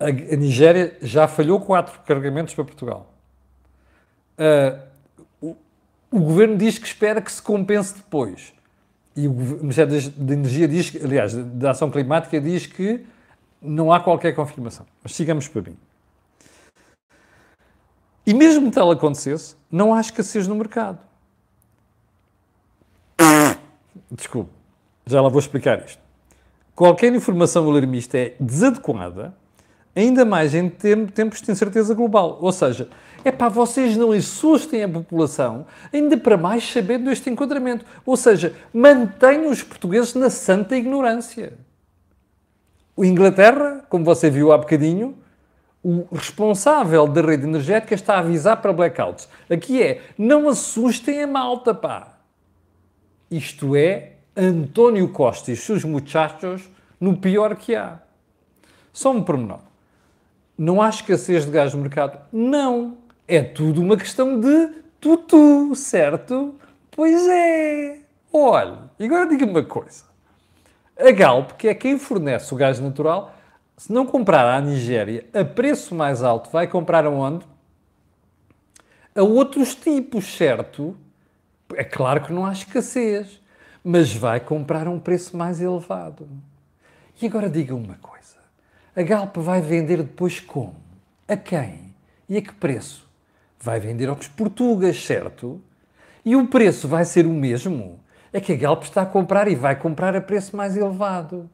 A, 0.00 0.06
a 0.06 0.36
Nigéria 0.36 0.96
já 1.02 1.28
falhou 1.28 1.60
quatro 1.60 2.00
carregamentos 2.00 2.54
para 2.54 2.64
Portugal. 2.64 3.12
Uh, 4.38 4.78
o, 5.40 5.56
o 6.10 6.20
governo 6.20 6.56
diz 6.56 6.78
que 6.78 6.86
espera 6.86 7.20
que 7.20 7.30
se 7.30 7.42
compense 7.42 7.94
depois. 7.94 8.55
E 9.16 9.26
o 9.26 9.32
Ministério 9.32 10.10
da 10.10 10.34
Energia 10.34 10.68
diz, 10.68 10.94
aliás, 11.02 11.34
da 11.34 11.70
Ação 11.70 11.90
Climática 11.90 12.38
diz 12.38 12.66
que 12.66 13.06
não 13.62 13.90
há 13.90 13.98
qualquer 13.98 14.34
confirmação. 14.34 14.84
Mas 15.02 15.14
sigamos 15.14 15.48
para 15.48 15.62
mim. 15.62 15.76
E 18.26 18.34
mesmo 18.34 18.68
que 18.68 18.74
tal 18.74 18.90
acontecesse, 18.90 19.56
não 19.70 19.94
há 19.94 20.00
escassez 20.00 20.46
no 20.46 20.54
mercado. 20.54 20.98
Desculpe, 24.10 24.50
já 25.06 25.20
lá 25.22 25.28
vou 25.28 25.38
explicar 25.38 25.84
isto. 25.84 26.00
Qualquer 26.74 27.14
informação 27.14 27.68
alarmista 27.70 28.18
é 28.18 28.36
desadequada, 28.38 29.34
ainda 29.96 30.24
mais 30.24 30.54
em 30.54 30.68
tempos 30.68 31.40
de 31.40 31.50
incerteza 31.50 31.94
global. 31.94 32.38
Ou 32.40 32.52
seja, 32.52 32.88
é 33.24 33.32
para 33.32 33.48
vocês 33.48 33.96
não 33.96 34.12
assustem 34.12 34.84
a 34.84 34.88
população, 34.88 35.66
ainda 35.92 36.16
para 36.16 36.36
mais 36.36 36.70
sabendo 36.70 37.10
este 37.10 37.30
enquadramento. 37.30 37.84
Ou 38.04 38.16
seja, 38.16 38.54
mantenham 38.72 39.50
os 39.50 39.62
portugueses 39.62 40.14
na 40.14 40.30
santa 40.30 40.76
ignorância. 40.76 41.54
O 42.94 43.04
Inglaterra, 43.04 43.84
como 43.88 44.04
você 44.04 44.30
viu 44.30 44.52
há 44.52 44.58
bocadinho, 44.58 45.16
o 45.82 46.06
responsável 46.12 47.06
da 47.06 47.20
rede 47.20 47.44
energética 47.44 47.94
está 47.94 48.14
a 48.16 48.18
avisar 48.18 48.60
para 48.60 48.72
blackouts. 48.72 49.28
Aqui 49.48 49.82
é, 49.82 50.02
não 50.18 50.48
assustem 50.48 51.22
a 51.22 51.26
malta, 51.26 51.74
pá. 51.74 52.18
Isto 53.30 53.74
é 53.74 54.12
António 54.36 55.08
Costa 55.08 55.50
e 55.50 55.56
seus 55.56 55.84
muchachos 55.84 56.68
no 57.00 57.16
pior 57.16 57.56
que 57.56 57.74
há. 57.74 58.00
Só 58.92 59.10
um 59.10 59.22
pormenor. 59.22 59.65
Não 60.58 60.80
há 60.80 60.88
escassez 60.88 61.44
de 61.44 61.50
gás 61.50 61.74
no 61.74 61.82
mercado? 61.82 62.18
Não. 62.32 62.98
É 63.28 63.42
tudo 63.42 63.82
uma 63.82 63.96
questão 63.96 64.40
de 64.40 64.68
tutu, 65.00 65.74
certo? 65.74 66.54
Pois 66.90 67.28
é. 67.28 68.00
Olha, 68.32 68.90
agora 69.00 69.28
diga-me 69.28 69.52
uma 69.52 69.64
coisa. 69.64 70.04
A 70.98 71.10
Galp, 71.10 71.52
que 71.52 71.68
é 71.68 71.74
quem 71.74 71.98
fornece 71.98 72.54
o 72.54 72.56
gás 72.56 72.80
natural, 72.80 73.34
se 73.76 73.92
não 73.92 74.06
comprar 74.06 74.46
à 74.46 74.60
Nigéria 74.60 75.26
a 75.34 75.44
preço 75.44 75.94
mais 75.94 76.22
alto, 76.22 76.50
vai 76.50 76.66
comprar 76.66 77.04
aonde? 77.04 77.46
A 79.14 79.22
outros 79.22 79.74
tipos, 79.74 80.24
certo? 80.36 80.96
É 81.74 81.84
claro 81.84 82.22
que 82.22 82.32
não 82.32 82.46
há 82.46 82.52
escassez, 82.52 83.40
mas 83.84 84.14
vai 84.14 84.40
comprar 84.40 84.86
a 84.86 84.90
um 84.90 84.98
preço 84.98 85.36
mais 85.36 85.60
elevado. 85.60 86.26
E 87.20 87.26
agora 87.26 87.48
diga 87.50 87.74
uma 87.74 87.96
coisa: 87.96 88.25
a 88.96 89.02
Galp 89.02 89.36
vai 89.36 89.60
vender 89.60 89.98
depois 89.98 90.40
como? 90.40 90.74
A 91.28 91.36
quem? 91.36 91.94
E 92.28 92.38
a 92.38 92.42
que 92.42 92.52
preço? 92.54 93.06
vai 93.66 93.80
vender 93.80 94.08
aos 94.08 94.28
portugueses, 94.28 95.04
certo? 95.04 95.60
E 96.24 96.36
o 96.36 96.46
preço 96.46 96.86
vai 96.86 97.04
ser 97.04 97.26
o 97.26 97.30
mesmo? 97.30 97.98
É 98.32 98.40
que 98.40 98.52
a 98.52 98.56
Galp 98.56 98.84
está 98.84 99.02
a 99.02 99.06
comprar 99.06 99.48
e 99.48 99.54
vai 99.54 99.74
comprar 99.74 100.14
a 100.14 100.20
preço 100.20 100.56
mais 100.56 100.76
elevado. 100.76 101.50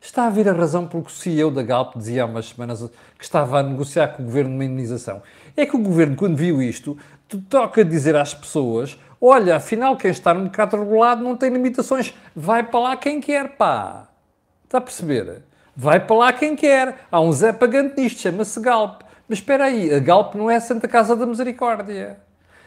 Está 0.00 0.26
a 0.26 0.30
ver 0.30 0.48
a 0.48 0.52
razão 0.52 0.86
pelo 0.86 1.02
que 1.02 1.10
o 1.10 1.14
CEO 1.14 1.50
da 1.50 1.62
Galp 1.62 1.96
dizia 1.96 2.22
há 2.22 2.26
umas 2.26 2.50
semanas 2.50 2.88
que 3.18 3.24
estava 3.24 3.58
a 3.58 3.62
negociar 3.62 4.08
com 4.08 4.22
o 4.22 4.26
governo 4.26 4.54
uma 4.54 4.64
indenização. 4.64 5.22
É 5.56 5.64
que 5.64 5.74
o 5.74 5.82
governo, 5.82 6.14
quando 6.14 6.36
viu 6.36 6.62
isto, 6.62 6.96
toca 7.48 7.84
dizer 7.84 8.14
às 8.14 8.34
pessoas: 8.34 8.98
olha, 9.20 9.56
afinal, 9.56 9.96
quem 9.96 10.10
está 10.10 10.34
no 10.34 10.42
mercado 10.42 10.76
regulado 10.76 11.24
não 11.24 11.36
tem 11.36 11.50
limitações, 11.50 12.14
vai 12.36 12.62
para 12.62 12.80
lá 12.80 12.96
quem 12.96 13.20
quer, 13.20 13.56
pá. 13.56 14.08
Está 14.64 14.78
a 14.78 14.80
perceber? 14.80 15.42
Vai 15.76 16.00
para 16.00 16.16
lá 16.16 16.32
quem 16.32 16.54
quer. 16.54 17.06
Há 17.10 17.20
um 17.20 17.32
Zé 17.32 17.52
pagante 17.52 18.00
nisto, 18.00 18.20
chama-se 18.20 18.60
Galp. 18.60 19.02
Mas 19.28 19.38
espera 19.38 19.64
aí, 19.64 19.92
a 19.92 19.98
Galp 19.98 20.34
não 20.34 20.50
é 20.50 20.56
a 20.56 20.60
Santa 20.60 20.86
Casa 20.86 21.16
da 21.16 21.26
Misericórdia. 21.26 22.18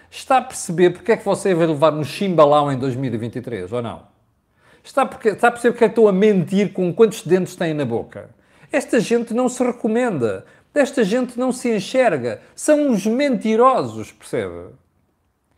Está 0.10 0.38
a 0.38 0.42
perceber 0.42 0.92
porque 0.92 1.12
é 1.12 1.18
que 1.18 1.26
você 1.26 1.54
vai 1.54 1.68
levar 1.68 1.94
um 1.94 2.04
chimbalão 2.04 2.72
em 2.72 2.78
2023, 2.78 3.72
ou 3.72 3.82
não? 3.82 4.04
Está, 4.84 5.06
porque, 5.06 5.30
está 5.30 5.50
a 5.50 5.52
perceber 5.52 5.74
porque 5.74 5.86
é 5.86 5.88
que 5.88 5.92
estou 5.92 6.08
a 6.08 6.14
mentir 6.14 6.72
com 6.72 6.94
quantos 6.94 7.24
dentes 7.24 7.56
têm 7.56 7.74
na 7.74 7.86
boca? 7.86 8.30
Esta 8.72 9.00
gente 9.00 9.34
não 9.34 9.50
se 9.50 9.64
recomenda. 9.64 10.46
Desta 10.74 11.04
gente 11.04 11.40
não 11.40 11.52
se 11.52 11.76
enxerga. 11.76 12.42
São 12.56 12.90
uns 12.90 13.06
mentirosos, 13.06 14.12
percebe? 14.12 14.70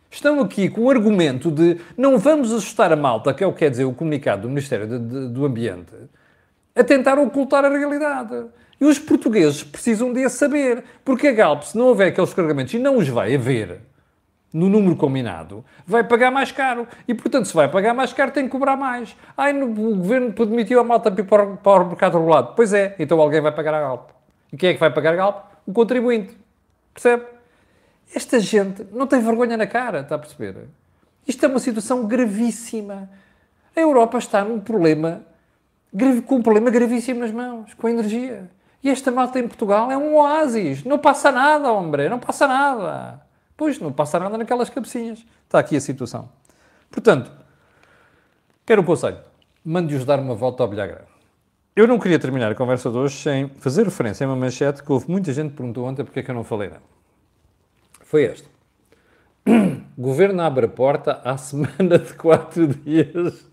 Estão 0.10 0.40
aqui 0.40 0.70
com 0.70 0.82
o 0.82 0.90
argumento 0.90 1.52
de 1.52 1.78
não 1.96 2.18
vamos 2.18 2.52
assustar 2.52 2.92
a 2.92 2.96
malta, 2.96 3.34
que 3.34 3.44
é 3.44 3.48
o 3.48 3.54
que 3.54 3.60
quer 3.60 3.70
dizer 3.70 3.86
o 3.86 3.94
comunicado 3.94 4.44
do 4.44 4.48
Ministério 4.48 4.98
do 4.98 5.46
Ambiente, 5.46 5.94
a 6.80 6.84
tentar 6.84 7.20
ocultar 7.20 7.66
a 7.66 7.70
realidade. 7.70 8.46
E 8.80 8.86
os 8.86 8.98
portugueses 8.98 9.62
precisam 9.62 10.14
de 10.14 10.24
a 10.24 10.30
saber, 10.30 10.84
porque 11.04 11.28
a 11.28 11.34
Galp, 11.34 11.64
se 11.64 11.78
não 11.78 11.88
houver 11.88 12.08
aqueles 12.08 12.34
carregamentos, 12.34 12.74
e 12.74 12.80
não 12.80 12.98
os 12.98 13.10
vai 13.10 13.36
haver 13.36 13.82
no 14.54 14.70
número 14.70 14.96
combinado, 14.96 15.64
vai 15.86 16.04
pagar 16.04 16.32
mais 16.32 16.52
caro. 16.52 16.88
E, 17.08 17.14
portanto, 17.14 17.46
se 17.46 17.54
vai 17.54 17.68
pagar 17.70 17.94
mais 17.94 18.14
caro, 18.14 18.32
tem 18.32 18.46
que 18.46 18.50
cobrar 18.50 18.78
mais. 18.78 19.16
Ai, 19.38 19.52
no, 19.52 19.66
o 19.66 19.96
governo 19.98 20.32
demitiu 20.32 20.80
a 20.80 20.84
malta 20.84 21.12
para 21.12 21.46
para 21.58 21.84
o 21.84 21.88
mercado 21.88 22.18
regulado. 22.18 22.54
Pois 22.56 22.74
é, 22.74 22.96
então 22.98 23.20
alguém 23.20 23.42
vai 23.42 23.52
pagar 23.52 23.74
a 23.74 23.82
Galp. 23.82 24.10
E 24.52 24.58
quem 24.58 24.70
é 24.70 24.74
que 24.74 24.80
vai 24.80 24.92
pagar 24.92 25.14
a 25.14 25.18
Galp? 25.18 25.46
O 25.68 25.74
contribuinte. 25.74 26.36
Percebe? 26.94 27.26
Esta 28.16 28.40
gente 28.40 28.88
não 28.92 29.06
tem 29.06 29.22
vergonha 29.22 29.56
na 29.56 29.68
cara, 29.68 30.00
está 30.00 30.16
a 30.16 30.20
perceber? 30.20 30.56
Isto 31.28 31.46
é 31.46 31.48
uma 31.50 31.60
situação 31.60 32.08
gravíssima. 32.08 33.10
A 33.76 33.80
Europa 33.80 34.18
está 34.18 34.44
num 34.44 34.60
problema, 34.60 35.22
com 36.26 36.36
um 36.36 36.42
problema 36.42 36.70
gravíssimo 36.70 37.20
nas 37.20 37.32
mãos, 37.32 37.74
com 37.74 37.90
energia. 37.90 38.50
E 38.84 38.90
esta 38.90 39.12
malta 39.12 39.40
em 39.40 39.48
Portugal 39.48 39.92
é 39.92 39.98
um 39.98 40.16
oásis. 40.16 40.84
Não 40.84 40.98
passa 40.98 41.32
nada, 41.32 41.72
homem, 41.72 42.10
não 42.10 42.20
passa 42.20 42.48
nada. 42.48 43.22
Pois, 43.58 43.80
não 43.80 43.92
passa 43.92 44.20
nada 44.20 44.38
naquelas 44.38 44.70
cabecinhas. 44.70 45.26
Está 45.46 45.60
aqui 45.60 45.76
a 45.76 45.82
situação. 45.82 46.30
Portanto, 46.90 47.32
quero 48.66 48.82
um 48.82 48.86
conselho. 48.86 49.18
Mande-os 49.66 50.06
dar 50.06 50.20
uma 50.20 50.34
volta 50.34 50.64
ao 50.64 50.70
bilhar 50.70 51.06
Eu 51.76 51.86
não 51.86 52.00
queria 52.00 52.18
terminar 52.18 52.52
a 52.52 52.56
conversa 52.56 52.90
de 52.90 52.98
hoje 52.98 53.18
sem 53.18 53.50
fazer 53.58 53.84
referência 53.84 54.26
a 54.26 54.30
uma 54.30 54.36
manchete 54.36 54.82
que 54.82 54.92
houve 54.92 55.12
muita 55.12 55.34
gente 55.34 55.50
que 55.50 55.58
perguntou 55.58 55.86
ontem 55.86 56.04
porque 56.04 56.22
é 56.22 56.24
que 56.24 56.32
eu 56.32 56.36
não 56.36 56.44
falei 56.44 56.70
nada 56.70 57.00
foi 58.10 58.24
este. 58.24 58.50
Governo 59.96 60.42
abre 60.42 60.66
a 60.66 60.70
porta 60.70 61.22
à 61.24 61.38
semana 61.38 62.00
de 62.00 62.12
quatro 62.16 62.66
dias 62.74 63.46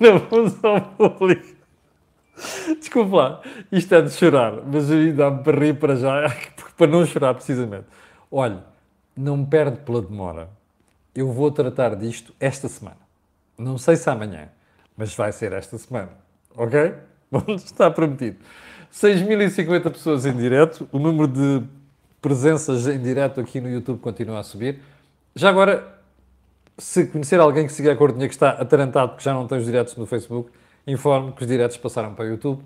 na 0.00 0.20
função 0.20 0.80
pública. 0.80 1.54
Desculpa 2.78 3.16
lá, 3.16 3.40
isto 3.70 3.94
é 3.94 4.02
de 4.02 4.10
chorar, 4.10 4.62
mas 4.66 4.88
dá-me 5.14 5.42
para 5.42 5.58
rir 5.58 5.74
para 5.74 5.96
já, 5.96 6.34
para 6.76 6.86
não 6.86 7.06
chorar 7.06 7.34
precisamente. 7.34 7.86
Olha, 8.30 8.64
não 9.16 9.36
me 9.36 9.46
perde 9.46 9.78
pela 9.78 10.02
demora. 10.02 10.48
Eu 11.14 11.32
vou 11.32 11.50
tratar 11.50 11.94
disto 11.94 12.34
esta 12.40 12.68
semana. 12.68 12.98
Não 13.56 13.78
sei 13.78 13.94
se 13.94 14.10
amanhã, 14.10 14.48
mas 14.96 15.14
vai 15.14 15.30
ser 15.32 15.52
esta 15.52 15.78
semana. 15.78 16.10
Ok? 16.56 16.94
Está 17.54 17.90
prometido. 17.90 18.38
6.050 18.92 19.90
pessoas 19.90 20.26
em 20.26 20.36
direto, 20.36 20.88
o 20.92 20.98
número 20.98 21.28
de 21.28 21.62
presenças 22.20 22.86
em 22.86 23.00
direto 23.00 23.40
aqui 23.40 23.60
no 23.60 23.68
YouTube 23.68 24.00
continua 24.00 24.40
a 24.40 24.42
subir. 24.42 24.80
Já 25.34 25.50
agora, 25.50 25.93
se 26.78 27.06
conhecer 27.06 27.40
alguém 27.40 27.66
que 27.66 27.72
siga 27.72 27.92
a 27.92 27.96
Cordinha 27.96 28.26
que 28.26 28.34
está 28.34 28.50
atarantado 28.50 29.10
porque 29.10 29.24
já 29.24 29.32
não 29.32 29.46
tem 29.46 29.58
os 29.58 29.64
diretos 29.64 29.96
no 29.96 30.06
Facebook, 30.06 30.50
informe 30.86 31.32
que 31.32 31.42
os 31.42 31.48
diretos 31.48 31.76
passaram 31.76 32.14
para 32.14 32.24
o 32.24 32.28
YouTube. 32.28 32.62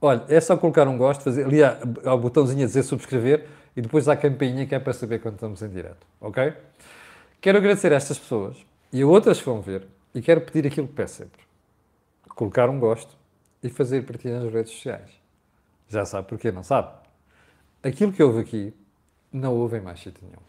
Olha, 0.00 0.24
é 0.28 0.40
só 0.40 0.56
colocar 0.56 0.88
um 0.88 0.96
gosto, 0.96 1.22
fazer, 1.22 1.44
ali 1.44 1.62
há, 1.62 1.78
há 2.04 2.14
o 2.14 2.18
botãozinho 2.18 2.62
a 2.64 2.66
dizer 2.66 2.82
subscrever 2.82 3.46
e 3.76 3.80
depois 3.80 4.08
há 4.08 4.12
a 4.12 4.16
campainha 4.16 4.66
que 4.66 4.74
é 4.74 4.78
para 4.78 4.92
saber 4.92 5.20
quando 5.20 5.34
estamos 5.34 5.62
em 5.62 5.68
direto, 5.68 6.06
ok? 6.20 6.52
Quero 7.40 7.58
agradecer 7.58 7.92
a 7.92 7.96
estas 7.96 8.18
pessoas 8.18 8.56
e 8.92 9.02
a 9.02 9.06
outras 9.06 9.38
que 9.38 9.46
vão 9.46 9.60
ver 9.60 9.86
e 10.14 10.20
quero 10.20 10.40
pedir 10.40 10.66
aquilo 10.66 10.86
que 10.86 10.94
peço 10.94 11.16
sempre. 11.16 11.40
Colocar 12.28 12.68
um 12.68 12.78
gosto 12.78 13.16
e 13.62 13.68
fazer 13.68 14.02
partilha 14.04 14.40
nas 14.40 14.52
redes 14.52 14.72
sociais. 14.72 15.10
Já 15.88 16.04
sabe 16.04 16.28
porquê, 16.28 16.50
não 16.50 16.62
sabe? 16.62 16.90
Aquilo 17.82 18.12
que 18.12 18.22
houve 18.22 18.40
aqui 18.40 18.74
não 19.32 19.54
houve 19.54 19.78
em 19.78 19.80
mais 19.80 20.00
sítio 20.00 20.22
nenhum. 20.22 20.42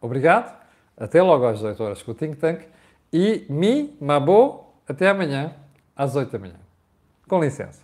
Obrigado, 0.00 0.63
até 0.96 1.22
logo 1.22 1.46
às 1.46 1.58
18 1.58 1.82
horas 1.82 2.02
com 2.02 2.12
o 2.12 2.14
Think 2.14 2.36
Tank 2.36 2.64
e 3.12 3.46
mi, 3.48 3.96
mabo, 4.00 4.74
até 4.88 5.08
amanhã 5.08 5.54
às 5.94 6.16
8 6.16 6.30
da 6.32 6.38
manhã. 6.38 6.60
Com 7.28 7.40
licença. 7.40 7.83